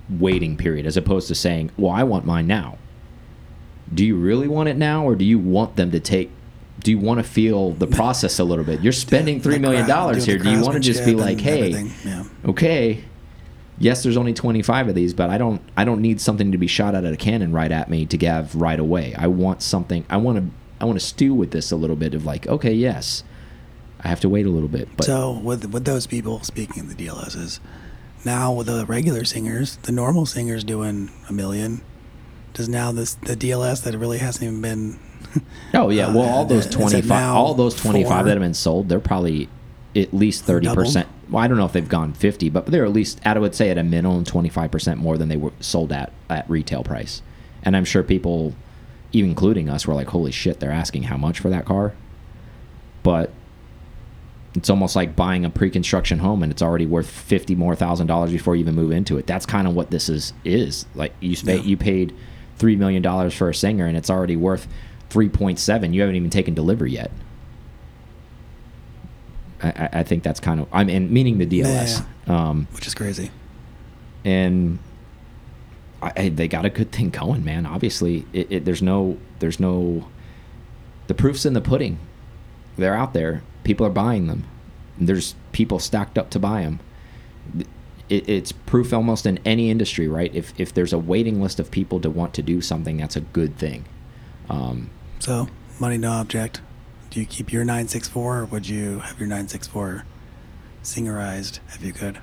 [0.10, 2.80] waiting period as opposed to saying, "Well, I want mine now."
[3.94, 6.30] Do you really want it now, or do you want them to take?
[6.80, 8.82] Do you want to feel the process a little bit?
[8.82, 10.38] You're spending three million dollars here.
[10.38, 11.90] Do you want to just be like, "Hey.
[12.06, 12.24] Yeah.
[12.46, 13.04] okay,
[13.80, 16.68] yes, there's only 25 of these, but I don't I don't need something to be
[16.68, 19.16] shot out of a cannon right at me to have right away.
[19.18, 20.06] I want something.
[20.10, 22.74] I want to I want to stew with this a little bit of like, okay,
[22.74, 23.24] yes,
[24.02, 24.90] I have to wait a little bit.
[24.96, 27.60] But so with with those people, speaking of the DLSs,
[28.24, 31.82] now with the regular singers, the normal singers doing a million,
[32.58, 35.00] does now this the DLS that really hasn't even been.
[35.74, 38.32] oh yeah, well all uh, those is it twenty five, all those twenty five that
[38.32, 39.48] have been sold, they're probably
[39.96, 41.08] at least thirty percent.
[41.30, 43.70] Well, I don't know if they've gone fifty, but they're at least I would say
[43.70, 47.22] at a minimum twenty five percent more than they were sold at at retail price.
[47.64, 48.56] And I'm sure people,
[49.12, 51.94] even including us, were like, "Holy shit!" They're asking how much for that car.
[53.04, 53.32] But
[54.56, 58.32] it's almost like buying a pre-construction home and it's already worth fifty more thousand dollars
[58.32, 59.28] before you even move into it.
[59.28, 61.14] That's kind of what this is is like.
[61.20, 61.64] You pay, Yeah.
[61.64, 62.16] you paid
[62.58, 64.68] three million dollars for a singer and it's already worth
[65.10, 65.94] three point seven.
[65.94, 67.12] You haven't even taken delivery yet.
[69.62, 72.06] I, I- I think that's kind of I mean meaning the DLS.
[72.30, 73.32] Um, which is crazy.
[74.26, 74.80] and
[76.02, 77.66] I, I, they got a good thing going, man.
[77.66, 80.08] Obviously, it, it, there's no, there's no,
[81.08, 81.98] the proof's in the pudding.
[82.78, 83.42] They're out there.
[83.64, 84.44] People are buying them.
[85.00, 86.80] There's people stacked up to buy them.
[88.10, 90.34] It, it's proof almost in any industry, right?
[90.34, 93.22] If if there's a waiting list of people to want to do something, that's a
[93.22, 93.86] good thing.
[94.50, 94.90] Um,
[95.20, 95.48] So
[95.80, 96.62] money no object.
[97.10, 100.06] Do you keep your nine six four, or would you have your nine six four
[100.84, 102.20] singerized if you could?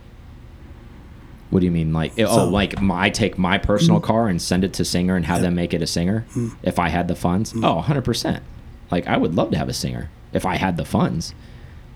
[1.54, 4.02] what do you mean, like oh, like my, I take my personal mm.
[4.04, 6.52] car and send it to Singer and have them make it a Singer mm.
[6.64, 7.52] if I had the funds?
[7.52, 7.64] Mm.
[7.64, 8.42] Oh, 100 percent.
[8.90, 11.32] Like I would love to have a Singer if I had the funds,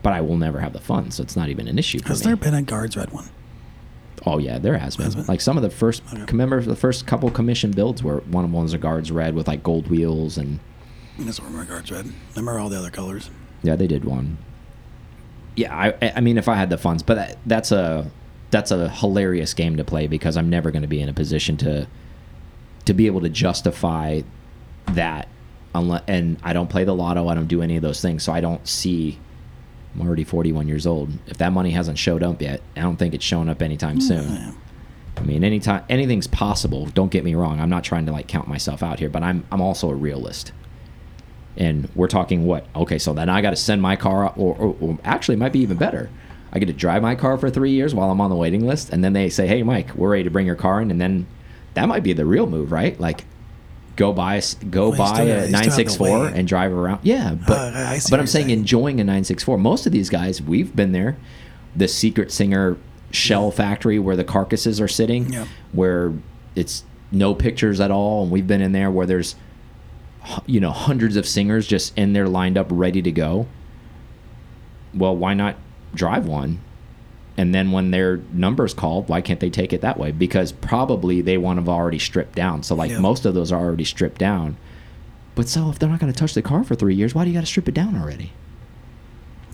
[0.00, 2.22] but I will never have the funds, so it's not even an issue for Has
[2.22, 3.30] there been a guards red one?
[4.30, 5.24] Oh yeah, there has been.
[5.26, 6.24] Like some of the first, Okay.
[6.28, 9.62] remember the first couple commission builds were one of was a guards red with like
[9.62, 10.60] gold wheels and
[11.18, 12.12] I just my guards red.
[12.36, 13.30] Remember all the other colors.
[13.62, 14.38] yeah, they did one.
[15.56, 18.10] Yeah, I, I mean, if I had the funds, but that, that's a
[18.50, 21.56] that's a hilarious game to play because I'm never going to be in a position
[21.58, 21.86] to
[22.84, 24.20] to be able to justify
[24.92, 25.28] that
[25.74, 28.32] unless and I don't play the lotto, I don't do any of those things, so
[28.32, 29.18] I don't see.
[29.94, 31.10] I'm already 41 years old.
[31.26, 34.54] If that money hasn't showed up yet, I don't think it's showing up anytime soon.
[35.16, 36.86] I mean, anytime anything's possible.
[36.86, 37.60] Don't get me wrong.
[37.60, 40.52] I'm not trying to like count myself out here, but I'm I'm also a realist.
[41.56, 42.66] And we're talking what?
[42.76, 45.52] Okay, so then I got to send my car, or, or, or actually, it might
[45.52, 46.08] be even better.
[46.52, 48.90] I get to drive my car for three years while I'm on the waiting list,
[48.90, 51.26] and then they say, "Hey, Mike, we're ready to bring your car in," and then
[51.74, 52.98] that might be the real move, right?
[53.00, 53.24] Like,
[53.98, 54.40] go buy
[54.70, 57.00] go Well, buy a you still have to 964 and drive around.
[57.02, 58.50] Yeah, but Uh, but I'm saying saying.
[58.50, 59.58] enjoying a 964.
[59.58, 61.16] Most of these guys, we've been there.
[61.76, 62.76] The Secret Singer
[63.10, 65.46] shell factory where the carcasses are sitting, Yeah.
[65.72, 66.12] where
[66.54, 69.34] it's no pictures at all, and we've been in there where there's
[70.46, 73.46] you know hundreds of singers just in there lined up ready to go.
[74.94, 75.56] Well, why not
[75.94, 76.60] drive one?
[77.38, 80.10] And then when their number's called, why can't they take it that way?
[80.10, 82.64] Because probably they want to have already stripped down.
[82.64, 82.98] So like Yeah.
[82.98, 84.56] most of those are already stripped down.
[85.36, 87.30] But so if they're not going to touch the car for three years, why do
[87.30, 88.32] you got to strip it down already?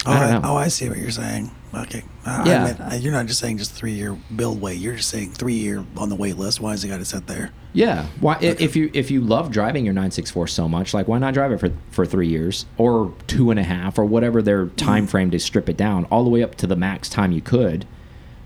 [0.06, 0.40] Oh, I don't I, know.
[0.54, 1.50] oh, I see what you're saying.
[1.76, 2.02] Okay.
[2.24, 2.60] I, Yeah.
[2.60, 4.78] I meant, uh, you're not just saying just three year build wait.
[4.78, 6.60] You're just saying three year on the wait list.
[6.60, 7.50] Why does it got to sit there?
[7.72, 8.06] Yeah.
[8.20, 11.34] Why i if you if you love driving your 964 so much, like why not
[11.34, 15.06] drive it for for three years or two and a half or whatever their time
[15.06, 17.86] frame to strip it down all the way up to the max time you could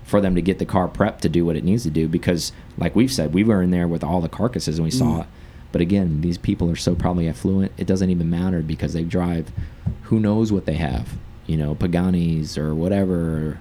[0.03, 2.51] for them to get the car prepped to do what it needs to do because
[2.79, 5.27] like we've said we were in there with all the carcasses and we saw it
[5.71, 9.51] but again these people are so probably affluent it doesn't even matter because they drive
[10.05, 11.15] who knows what they have
[11.49, 13.57] you know paganis or whatever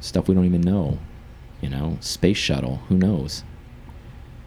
[0.00, 0.98] stuff we don't even know
[1.60, 3.44] you know space shuttle who knows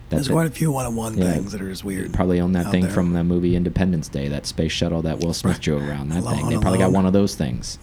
[0.09, 1.31] There's it quite a few one on one Yeah.
[1.33, 2.13] things that are just weird.
[2.13, 2.91] probably own that thing there.
[2.91, 6.09] from the movie Independence Day, that space shuttle that Will Smith drove around.
[6.09, 6.49] That Alone, thing.
[6.49, 7.79] They probably got one of those things.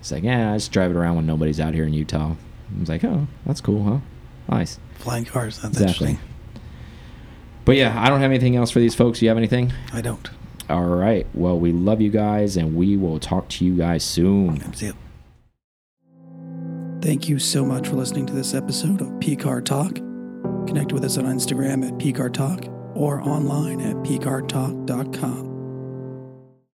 [0.00, 2.32] It's like, yeah, I just drive it around when nobody's out here in Utah.
[2.32, 3.98] I was like, oh, that's cool, huh?
[4.48, 4.78] Nice.
[4.94, 5.60] flying cars.
[5.60, 6.10] That's Exactly.
[6.10, 6.28] interesting.
[7.64, 9.20] But yeah, I don't have anything else for these folks.
[9.20, 9.72] You have anything?
[9.92, 10.30] I don't.
[10.70, 11.26] All right.
[11.34, 14.60] Well, we love you guys, and we will talk to you guys soon.
[17.02, 19.94] Thank you so much for listening to this episode of PCAR Talk.
[20.66, 25.49] Connect with us on Instagram at PCAR Talk or online at PCARTalk.com.